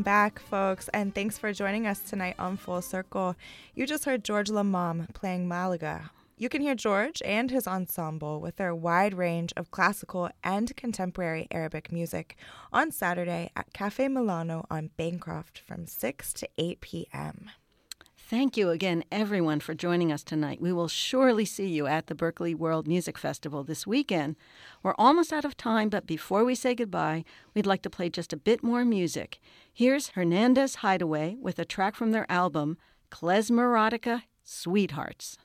Welcome 0.00 0.12
back, 0.12 0.38
folks, 0.38 0.88
and 0.94 1.14
thanks 1.14 1.36
for 1.36 1.52
joining 1.52 1.86
us 1.86 2.00
tonight 2.00 2.36
on 2.38 2.56
Full 2.56 2.80
Circle. 2.80 3.36
You 3.74 3.86
just 3.86 4.06
heard 4.06 4.24
George 4.24 4.48
Lammam 4.48 5.12
playing 5.12 5.46
Malaga. 5.46 6.10
You 6.38 6.48
can 6.48 6.62
hear 6.62 6.74
George 6.74 7.20
and 7.22 7.50
his 7.50 7.66
ensemble 7.66 8.40
with 8.40 8.56
their 8.56 8.74
wide 8.74 9.12
range 9.12 9.52
of 9.58 9.70
classical 9.70 10.30
and 10.42 10.74
contemporary 10.74 11.48
Arabic 11.50 11.92
music 11.92 12.36
on 12.72 12.92
Saturday 12.92 13.50
at 13.54 13.74
Cafe 13.74 14.08
Milano 14.08 14.64
on 14.70 14.88
Bancroft 14.96 15.58
from 15.58 15.86
6 15.86 16.32
to 16.32 16.48
8 16.56 16.80
p.m. 16.80 17.50
Thank 18.30 18.56
you 18.56 18.70
again, 18.70 19.02
everyone, 19.10 19.58
for 19.58 19.74
joining 19.74 20.12
us 20.12 20.22
tonight. 20.22 20.60
We 20.60 20.72
will 20.72 20.86
surely 20.86 21.44
see 21.44 21.66
you 21.66 21.88
at 21.88 22.06
the 22.06 22.14
Berkeley 22.14 22.54
World 22.54 22.86
Music 22.86 23.18
Festival 23.18 23.64
this 23.64 23.88
weekend. 23.88 24.36
We're 24.84 24.94
almost 24.96 25.32
out 25.32 25.44
of 25.44 25.56
time, 25.56 25.88
but 25.88 26.06
before 26.06 26.44
we 26.44 26.54
say 26.54 26.76
goodbye, 26.76 27.24
we'd 27.54 27.66
like 27.66 27.82
to 27.82 27.90
play 27.90 28.08
just 28.08 28.32
a 28.32 28.36
bit 28.36 28.62
more 28.62 28.84
music. 28.84 29.40
Here's 29.72 30.08
Hernandez 30.10 30.76
Hideaway 30.76 31.36
with 31.40 31.58
a 31.58 31.64
track 31.64 31.94
from 31.94 32.10
their 32.10 32.30
album, 32.30 32.76
Klezmerotica 33.10 34.22
Sweethearts. 34.42 35.38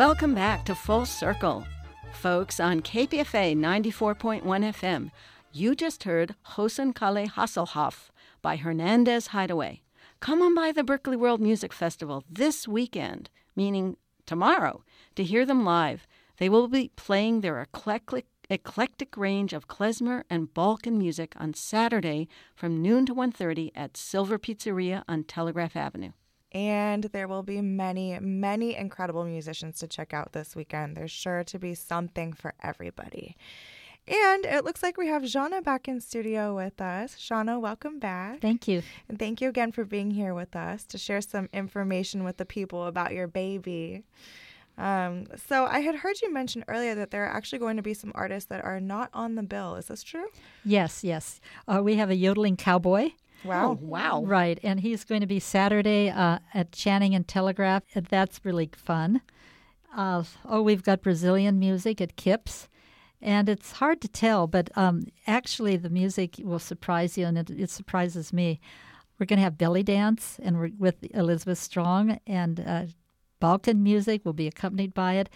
Welcome 0.00 0.34
back 0.34 0.64
to 0.64 0.74
Full 0.74 1.04
Circle. 1.04 1.66
Folks, 2.14 2.58
on 2.58 2.80
KPFA 2.80 3.54
94.1 3.54 4.42
FM, 4.42 5.10
you 5.52 5.74
just 5.74 6.04
heard 6.04 6.34
Hosen 6.56 6.94
Kale 6.94 7.26
Hasselhoff 7.26 8.08
by 8.40 8.56
Hernandez 8.56 9.26
Hideaway. 9.26 9.82
Come 10.20 10.40
on 10.40 10.54
by 10.54 10.72
the 10.72 10.82
Berkeley 10.82 11.18
World 11.18 11.42
Music 11.42 11.74
Festival 11.74 12.24
this 12.30 12.66
weekend, 12.66 13.28
meaning 13.54 13.98
tomorrow, 14.24 14.84
to 15.16 15.22
hear 15.22 15.44
them 15.44 15.66
live. 15.66 16.06
They 16.38 16.48
will 16.48 16.68
be 16.68 16.92
playing 16.96 17.42
their 17.42 17.60
eclectic, 17.60 18.24
eclectic 18.48 19.18
range 19.18 19.52
of 19.52 19.68
klezmer 19.68 20.22
and 20.30 20.54
Balkan 20.54 20.96
music 20.96 21.34
on 21.36 21.52
Saturday 21.52 22.26
from 22.56 22.80
noon 22.80 23.04
to 23.04 23.12
1:30 23.12 23.70
at 23.74 23.98
Sliver 23.98 24.38
Pizzeria 24.38 25.04
on 25.06 25.24
Telegraph 25.24 25.76
Avenue. 25.76 26.12
And 26.52 27.04
there 27.04 27.28
will 27.28 27.42
be 27.42 27.60
many, 27.60 28.18
many 28.18 28.74
incredible 28.74 29.24
musicians 29.24 29.78
to 29.78 29.86
check 29.86 30.12
out 30.12 30.32
this 30.32 30.56
weekend. 30.56 30.96
There's 30.96 31.10
sure 31.10 31.44
to 31.44 31.58
be 31.58 31.74
something 31.74 32.32
for 32.32 32.54
everybody. 32.62 33.36
And 34.08 34.44
it 34.44 34.64
looks 34.64 34.82
like 34.82 34.96
we 34.96 35.06
have 35.06 35.22
Gianna 35.24 35.62
back 35.62 35.86
in 35.86 36.00
studio 36.00 36.56
with 36.56 36.80
us. 36.80 37.16
Gianna, 37.16 37.60
welcome 37.60 38.00
back. 38.00 38.40
Thank 38.40 38.66
you. 38.66 38.82
And 39.08 39.18
thank 39.18 39.40
you 39.40 39.48
again 39.48 39.70
for 39.70 39.84
being 39.84 40.10
here 40.10 40.34
with 40.34 40.56
us 40.56 40.84
to 40.86 40.98
share 40.98 41.20
some 41.20 41.48
information 41.52 42.24
with 42.24 42.36
the 42.36 42.46
people 42.46 42.86
about 42.86 43.12
your 43.12 43.28
baby. 43.28 44.02
Um, 44.76 45.26
so 45.46 45.66
I 45.66 45.80
had 45.80 45.96
heard 45.96 46.20
you 46.22 46.32
mention 46.32 46.64
earlier 46.66 46.94
that 46.94 47.10
there 47.10 47.24
are 47.24 47.36
actually 47.36 47.58
going 47.58 47.76
to 47.76 47.82
be 47.82 47.94
some 47.94 48.12
artists 48.14 48.48
that 48.48 48.64
are 48.64 48.80
not 48.80 49.10
on 49.12 49.34
the 49.34 49.42
bill. 49.42 49.76
Is 49.76 49.86
this 49.86 50.02
true? 50.02 50.26
Yes, 50.64 51.04
yes. 51.04 51.40
Uh, 51.68 51.80
we 51.84 51.96
have 51.96 52.10
a 52.10 52.16
yodeling 52.16 52.56
cowboy. 52.56 53.10
Wow. 53.44 53.78
wow. 53.80 54.22
Right, 54.24 54.58
and 54.62 54.80
he's 54.80 55.04
going 55.04 55.20
to 55.20 55.26
be 55.26 55.40
Saturday 55.40 56.10
uh, 56.10 56.38
at 56.52 56.72
Channing 56.72 57.14
and 57.14 57.26
Telegraph. 57.26 57.84
That's 57.94 58.40
really 58.44 58.70
fun. 58.74 59.22
Uh, 59.96 60.24
oh, 60.44 60.62
we've 60.62 60.82
got 60.82 61.02
Brazilian 61.02 61.58
music 61.58 62.00
at 62.00 62.16
Kips. 62.16 62.68
And 63.22 63.50
it's 63.50 63.72
hard 63.72 64.00
to 64.00 64.08
tell, 64.08 64.46
but 64.46 64.70
um, 64.78 65.04
actually, 65.26 65.76
the 65.76 65.90
music 65.90 66.36
will 66.42 66.58
surprise 66.58 67.18
you, 67.18 67.26
and 67.26 67.36
it, 67.36 67.50
it 67.50 67.68
surprises 67.68 68.32
me. 68.32 68.60
We're 69.18 69.26
going 69.26 69.36
to 69.36 69.42
have 69.42 69.58
belly 69.58 69.82
dance, 69.82 70.38
and 70.42 70.58
we're 70.58 70.70
with 70.78 71.04
Elizabeth 71.14 71.58
Strong, 71.58 72.18
and 72.26 72.60
uh, 72.60 72.84
Balkan 73.40 73.82
music 73.82 74.24
will 74.24 74.32
be 74.32 74.46
accompanied 74.46 74.94
by 74.94 75.14
it. 75.14 75.28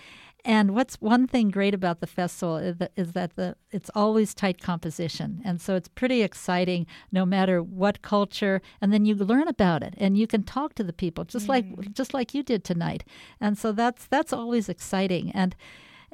And 0.47 0.75
what's 0.75 0.97
one 0.97 1.27
thing 1.27 1.51
great 1.51 1.73
about 1.73 2.01
the 2.01 2.07
festival 2.07 2.59
is 2.59 2.77
that, 2.77 2.93
is 2.97 3.13
that 3.13 3.35
the 3.35 3.57
it's 3.71 3.91
always 3.95 4.35
tight 4.35 4.61
composition, 4.61 5.41
and 5.43 5.59
so 5.59 5.75
it's 5.75 5.89
pretty 5.89 6.21
exciting 6.21 6.87
no 7.11 7.25
matter 7.25 7.63
what 7.63 8.03
culture. 8.03 8.61
And 8.83 8.93
then 8.93 9.07
you 9.07 9.15
learn 9.15 9.49
about 9.49 9.83
it, 9.83 9.95
and 9.97 10.19
you 10.19 10.27
can 10.27 10.43
talk 10.43 10.75
to 10.75 10.85
the 10.85 10.93
people 10.93 11.25
just 11.25 11.49
like 11.49 11.65
mm. 11.65 11.91
just 11.95 12.13
like 12.13 12.35
you 12.35 12.43
did 12.43 12.63
tonight. 12.63 13.05
And 13.41 13.57
so 13.57 13.73
that's 13.73 14.07
that's 14.07 14.35
always 14.35 14.69
exciting. 14.69 15.33
And 15.33 15.57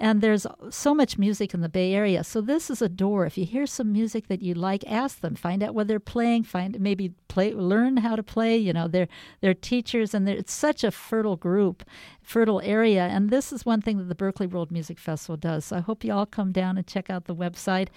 and 0.00 0.22
there's 0.22 0.46
so 0.70 0.94
much 0.94 1.18
music 1.18 1.52
in 1.52 1.60
the 1.60 1.68
Bay 1.68 1.92
Area. 1.92 2.24
So 2.24 2.40
this 2.40 2.70
is 2.70 2.80
a 2.80 2.88
door. 2.88 3.26
If 3.26 3.36
you 3.36 3.44
hear 3.44 3.66
some 3.66 3.92
music 3.92 4.28
that 4.28 4.40
you 4.40 4.54
like, 4.54 4.82
ask 4.90 5.20
them. 5.20 5.34
Find 5.34 5.62
out 5.62 5.74
what 5.74 5.88
they're 5.88 6.00
playing. 6.00 6.44
Find 6.44 6.80
maybe 6.80 7.12
play, 7.28 7.52
learn 7.52 7.98
how 7.98 8.16
to 8.16 8.22
play. 8.22 8.56
You 8.56 8.72
know, 8.72 8.88
they're 8.88 9.08
they're 9.42 9.52
teachers, 9.52 10.14
and 10.14 10.26
they're, 10.26 10.36
it's 10.36 10.54
such 10.54 10.82
a 10.82 10.90
fertile 10.90 11.36
group, 11.36 11.84
fertile 12.22 12.62
area. 12.62 13.08
And 13.08 13.28
this 13.28 13.52
is 13.52 13.66
one 13.66 13.82
thing 13.82 13.98
that 13.98 14.08
the 14.08 14.14
Berkeley 14.14 14.46
World 14.46 14.72
Music 14.72 14.98
Festival 14.98 15.36
does. 15.36 15.66
So 15.66 15.76
I 15.76 15.80
hope 15.80 16.02
you 16.02 16.14
all 16.14 16.26
come 16.26 16.50
down 16.50 16.78
and 16.78 16.86
check 16.86 17.10
out 17.10 17.26
the 17.26 17.36
website. 17.36 17.88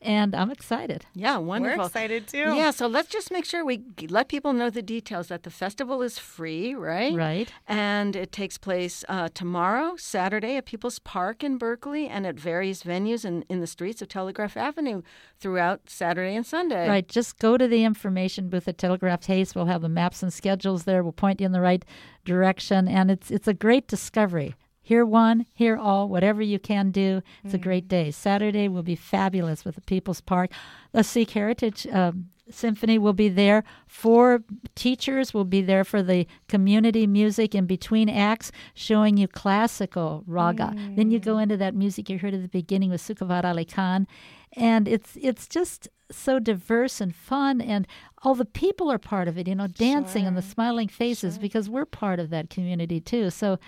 And 0.00 0.34
I'm 0.34 0.50
excited. 0.52 1.06
Yeah, 1.12 1.38
wonderful. 1.38 1.78
We're 1.78 1.86
excited 1.86 2.28
too. 2.28 2.54
Yeah, 2.54 2.70
so 2.70 2.86
let's 2.86 3.08
just 3.08 3.32
make 3.32 3.44
sure 3.44 3.64
we 3.64 3.82
let 4.08 4.28
people 4.28 4.52
know 4.52 4.70
the 4.70 4.82
details 4.82 5.26
that 5.28 5.42
the 5.42 5.50
festival 5.50 6.02
is 6.02 6.20
free, 6.20 6.72
right? 6.74 7.14
Right. 7.14 7.52
And 7.66 8.14
it 8.14 8.30
takes 8.30 8.58
place 8.58 9.04
uh, 9.08 9.28
tomorrow, 9.34 9.96
Saturday, 9.96 10.56
at 10.56 10.66
People's 10.66 11.00
Park 11.00 11.42
in 11.42 11.58
Berkeley 11.58 12.06
and 12.06 12.26
at 12.26 12.38
various 12.38 12.84
venues 12.84 13.24
in, 13.24 13.42
in 13.48 13.60
the 13.60 13.66
streets 13.66 14.00
of 14.00 14.08
Telegraph 14.08 14.56
Avenue 14.56 15.02
throughout 15.40 15.90
Saturday 15.90 16.36
and 16.36 16.46
Sunday. 16.46 16.88
Right. 16.88 17.08
Just 17.08 17.40
go 17.40 17.56
to 17.58 17.66
the 17.66 17.82
information 17.84 18.48
booth 18.48 18.68
at 18.68 18.78
Telegraph 18.78 19.26
Haste. 19.26 19.56
We'll 19.56 19.66
have 19.66 19.82
the 19.82 19.88
maps 19.88 20.22
and 20.22 20.32
schedules 20.32 20.84
there. 20.84 21.02
We'll 21.02 21.12
point 21.12 21.40
you 21.40 21.46
in 21.46 21.52
the 21.52 21.60
right 21.60 21.84
direction, 22.24 22.86
and 22.86 23.10
it's 23.10 23.30
it's 23.30 23.48
a 23.48 23.54
great 23.54 23.88
discovery. 23.88 24.54
Hear 24.88 25.04
one, 25.04 25.44
hear 25.52 25.76
all, 25.76 26.08
whatever 26.08 26.40
you 26.40 26.58
can 26.58 26.90
do. 26.90 27.20
It's 27.44 27.52
a 27.52 27.58
great 27.58 27.88
day. 27.88 28.10
Saturday 28.10 28.68
will 28.68 28.82
be 28.82 28.96
fabulous 28.96 29.62
with 29.62 29.74
the 29.74 29.82
People's 29.82 30.22
Park. 30.22 30.50
The 30.92 31.04
Sikh 31.04 31.32
Heritage 31.32 31.86
um, 31.88 32.30
Symphony 32.48 32.98
will 32.98 33.12
be 33.12 33.28
there. 33.28 33.64
Four 33.86 34.44
teachers 34.74 35.34
will 35.34 35.44
be 35.44 35.60
there 35.60 35.84
for 35.84 36.02
the 36.02 36.26
community 36.48 37.06
music 37.06 37.54
in 37.54 37.66
between 37.66 38.08
acts, 38.08 38.50
showing 38.72 39.18
you 39.18 39.28
classical 39.28 40.24
raga. 40.26 40.72
Then 40.96 41.10
you 41.10 41.20
go 41.20 41.36
into 41.36 41.58
that 41.58 41.74
music 41.74 42.08
you 42.08 42.18
heard 42.18 42.32
at 42.32 42.40
the 42.40 42.48
beginning 42.48 42.88
with 42.88 43.02
Sukhavat 43.02 43.44
Ali 43.44 43.66
Khan, 43.66 44.06
and 44.54 44.88
it's 44.88 45.18
it's 45.20 45.46
just 45.46 45.88
so 46.10 46.38
diverse 46.38 47.02
and 47.02 47.14
fun, 47.14 47.60
and 47.60 47.86
all 48.22 48.34
the 48.34 48.46
people 48.46 48.90
are 48.90 48.98
part 48.98 49.28
of 49.28 49.36
it. 49.36 49.46
You 49.46 49.54
know, 49.54 49.66
dancing 49.66 50.26
and 50.26 50.34
the 50.34 50.40
smiling 50.40 50.88
faces 50.88 51.36
because 51.36 51.68
we're 51.68 51.84
part 51.84 52.18
of 52.18 52.30
that 52.30 52.48
community 52.48 53.00
too. 53.02 53.28
So, 53.28 53.58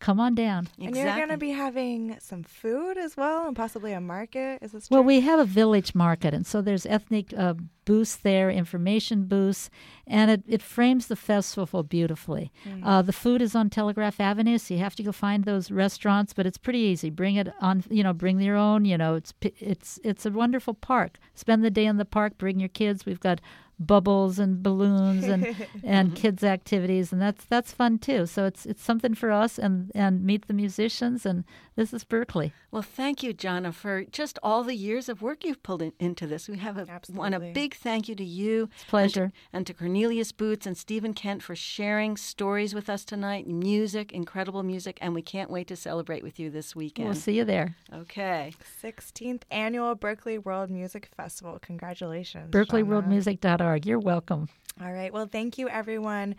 come 0.00 0.18
on 0.18 0.34
down. 0.34 0.68
And 0.78 0.96
you're 0.96 1.14
going 1.14 1.28
to 1.28 1.36
be 1.36 1.50
having 1.50 2.16
some 2.20 2.42
food 2.42 2.98
as 2.98 3.16
well, 3.16 3.46
and 3.46 3.54
possibly 3.54 3.92
a 3.92 4.00
market. 4.00 4.58
Is 4.62 4.72
this 4.72 4.88
true? 4.88 4.96
Well, 4.96 5.04
we 5.04 5.20
have 5.20 5.38
a 5.38 5.44
village 5.44 5.94
market, 5.94 6.34
and 6.34 6.46
so 6.46 6.60
there's 6.60 6.86
ethnic 6.86 7.32
uh, 7.36 7.54
booths 7.84 8.16
there, 8.16 8.50
information 8.50 9.24
booths, 9.24 9.70
and 10.06 10.30
it, 10.30 10.42
it 10.48 10.62
frames 10.62 11.06
the 11.06 11.16
festival 11.16 11.82
beautifully. 11.82 12.50
Uh, 12.82 13.02
the 13.02 13.12
food 13.12 13.42
is 13.42 13.54
on 13.54 13.68
Telegraph 13.70 14.20
Avenue, 14.20 14.58
so 14.58 14.74
you 14.74 14.80
have 14.80 14.96
to 14.96 15.02
go 15.02 15.12
find 15.12 15.44
those 15.44 15.70
restaurants, 15.70 16.32
but 16.32 16.46
it's 16.46 16.58
pretty 16.58 16.78
easy. 16.78 17.10
Bring 17.10 17.36
it 17.36 17.48
on, 17.60 17.84
you 17.90 18.02
know, 18.02 18.12
bring 18.12 18.40
your 18.40 18.56
own. 18.56 18.84
You 18.84 18.98
know, 18.98 19.14
it's 19.14 19.34
it's 19.42 20.00
it's 20.02 20.26
a 20.26 20.30
wonderful 20.30 20.74
park. 20.74 21.18
Spend 21.34 21.62
the 21.62 21.70
day 21.70 21.84
in 21.84 21.98
the 21.98 22.04
park. 22.04 22.38
Bring 22.38 22.58
your 22.58 22.68
kids. 22.70 23.04
We've 23.04 23.20
got 23.20 23.40
bubbles 23.80 24.38
and 24.38 24.62
balloons 24.62 25.24
and 25.24 25.44
and 25.82 26.10
mm-hmm. 26.10 26.14
kids 26.14 26.44
activities 26.44 27.12
and 27.12 27.20
that's 27.20 27.44
that's 27.46 27.72
fun 27.72 27.98
too 27.98 28.26
so 28.26 28.44
it's 28.44 28.66
it's 28.66 28.82
something 28.82 29.14
for 29.14 29.30
us 29.30 29.58
and 29.58 29.90
and 29.94 30.22
meet 30.22 30.46
the 30.46 30.52
musicians 30.52 31.24
and 31.24 31.44
this 31.76 31.94
is 31.94 32.04
berkeley 32.04 32.52
Well, 32.70 32.82
thank 32.82 33.24
you, 33.24 33.32
Gianna, 33.32 33.72
for 33.72 34.04
just 34.04 34.38
all 34.44 34.62
the 34.62 34.76
years 34.76 35.08
of 35.08 35.22
work 35.22 35.44
you've 35.44 35.62
pulled 35.62 35.82
in, 35.82 35.92
into 35.98 36.24
this. 36.24 36.48
We 36.48 36.58
have 36.58 36.76
a, 36.78 36.86
want 37.12 37.34
a 37.34 37.40
big 37.40 37.74
thank 37.74 38.08
you 38.08 38.14
to 38.14 38.24
you. 38.24 38.68
It's 38.74 38.84
a 38.84 38.86
pleasure. 38.86 39.22
And 39.24 39.32
to, 39.32 39.48
and 39.52 39.66
to 39.66 39.74
Cornelius 39.74 40.30
Boots 40.30 40.66
and 40.66 40.78
Stephen 40.78 41.12
Kent 41.12 41.42
for 41.42 41.56
sharing 41.56 42.16
stories 42.16 42.72
with 42.72 42.88
us 42.88 43.04
tonight, 43.04 43.48
music, 43.48 44.12
incredible 44.12 44.62
music, 44.62 44.98
and 45.00 45.14
we 45.14 45.22
can't 45.22 45.50
wait 45.50 45.66
to 45.68 45.76
celebrate 45.76 46.22
with 46.22 46.38
you 46.38 46.48
this 46.48 46.76
weekend. 46.76 47.08
we'll 47.08 47.16
see 47.16 47.36
you 47.36 47.44
there 47.44 47.74
Okay. 47.92 48.54
16th 48.82 49.42
annual 49.50 49.94
Berkeley 49.96 50.38
World 50.38 50.70
Music 50.70 51.08
Festival. 51.16 51.58
Congratulations. 51.60 52.50
Gianna. 52.50 53.69
You're 53.74 53.98
welcome 53.98 54.48
All 54.82 54.92
right. 54.92 55.12
Well, 55.12 55.26
thank 55.26 55.58
you, 55.58 55.68
everyone. 55.68 56.36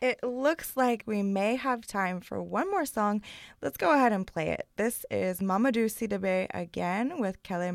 It 0.00 0.22
looks 0.24 0.76
like 0.76 1.04
we 1.06 1.22
may 1.22 1.56
have 1.56 1.86
time 1.86 2.20
for 2.20 2.42
one 2.42 2.70
more 2.70 2.86
song. 2.86 3.22
Let's 3.62 3.76
go 3.76 3.94
ahead 3.94 4.12
and 4.12 4.26
play 4.26 4.48
it. 4.48 4.66
This 4.76 5.04
is 5.10 5.40
Mamadou 5.40 5.86
Sidibe 5.86 6.48
again 6.52 7.20
with 7.20 7.42
Kele 7.42 7.70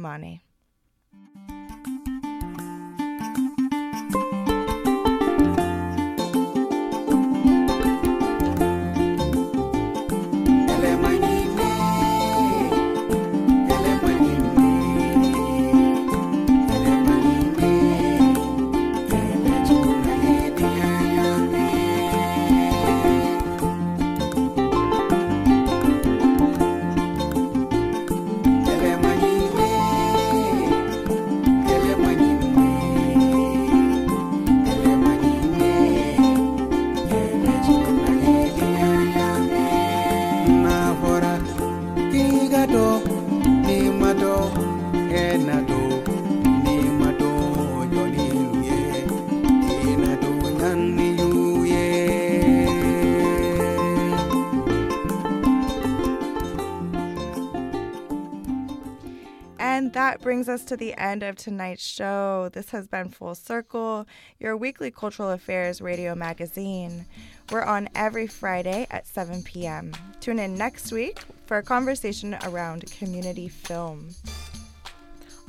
brings 60.36 60.50
us 60.50 60.66
to 60.66 60.76
the 60.76 60.94
end 60.96 61.24
of 61.24 61.38
tonight's 61.38 61.82
show. 61.82 62.50
This 62.52 62.72
has 62.72 62.88
been 62.88 63.08
Full 63.08 63.36
Circle, 63.36 64.06
your 64.38 64.58
weekly 64.58 64.92
cultural 64.92 65.32
affairs 65.32 65.80
radio 65.80 66.14
magazine. 66.14 67.06
We're 67.52 67.64
on 67.64 67.88
every 67.96 68.28
Friday 68.28 68.86
at 68.92 69.08
7 69.08 69.44
p.m. 69.44 69.94
Tune 70.20 70.40
in 70.40 70.58
next 70.58 70.92
week 70.92 71.22
for 71.46 71.56
a 71.56 71.64
conversation 71.64 72.38
around 72.44 72.92
community 72.92 73.48
film. 73.48 74.10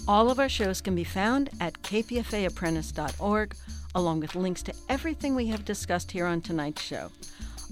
All 0.07 0.30
of 0.30 0.39
our 0.39 0.49
shows 0.49 0.80
can 0.80 0.95
be 0.95 1.03
found 1.03 1.51
at 1.61 1.82
kpfaapprentice.org, 1.82 3.57
along 3.97 4.20
with 4.20 4.37
links 4.37 4.62
to 4.62 4.74
everything 4.89 5.34
we 5.34 5.49
have 5.49 5.64
discussed 5.64 6.12
here 6.12 6.26
on 6.26 6.41
tonight's 6.41 6.82
show. 6.82 7.11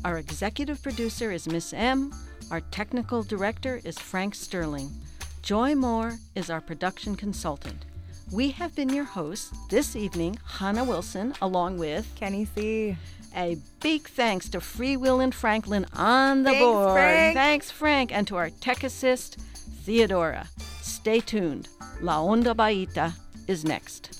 Our 0.04 0.18
executive 0.18 0.82
producer 0.82 1.30
is 1.30 1.46
Miss 1.46 1.72
M. 1.72 2.12
Our 2.50 2.60
technical 2.72 3.22
director 3.22 3.80
is 3.84 4.00
Frank 4.00 4.34
Sterling. 4.34 4.90
Joy 5.44 5.74
Moore 5.74 6.16
is 6.34 6.48
our 6.48 6.62
production 6.62 7.16
consultant. 7.16 7.84
We 8.32 8.52
have 8.52 8.74
been 8.74 8.88
your 8.88 9.04
hosts 9.04 9.52
this 9.68 9.94
evening, 9.94 10.38
Hannah 10.42 10.84
Wilson, 10.84 11.34
along 11.42 11.76
with 11.76 12.10
Kenny 12.14 12.46
C. 12.46 12.96
a 13.36 13.58
big 13.82 14.08
thanks 14.08 14.48
to 14.48 14.60
Free 14.62 14.96
Will 14.96 15.20
and 15.20 15.34
Franklin 15.34 15.84
on 15.92 16.44
the 16.44 16.50
Thanks, 16.50 16.64
board. 16.64 16.92
Frank. 16.94 17.36
Thanks, 17.36 17.70
Frank, 17.70 18.10
and 18.10 18.26
to 18.26 18.36
our 18.36 18.48
tech 18.48 18.84
assist, 18.84 19.38
Theodora. 19.84 20.48
Stay 20.80 21.20
tuned. 21.20 21.68
La 22.00 22.22
Onda 22.22 22.54
Bajita 22.54 23.12
is 23.46 23.66
next. 23.66 24.18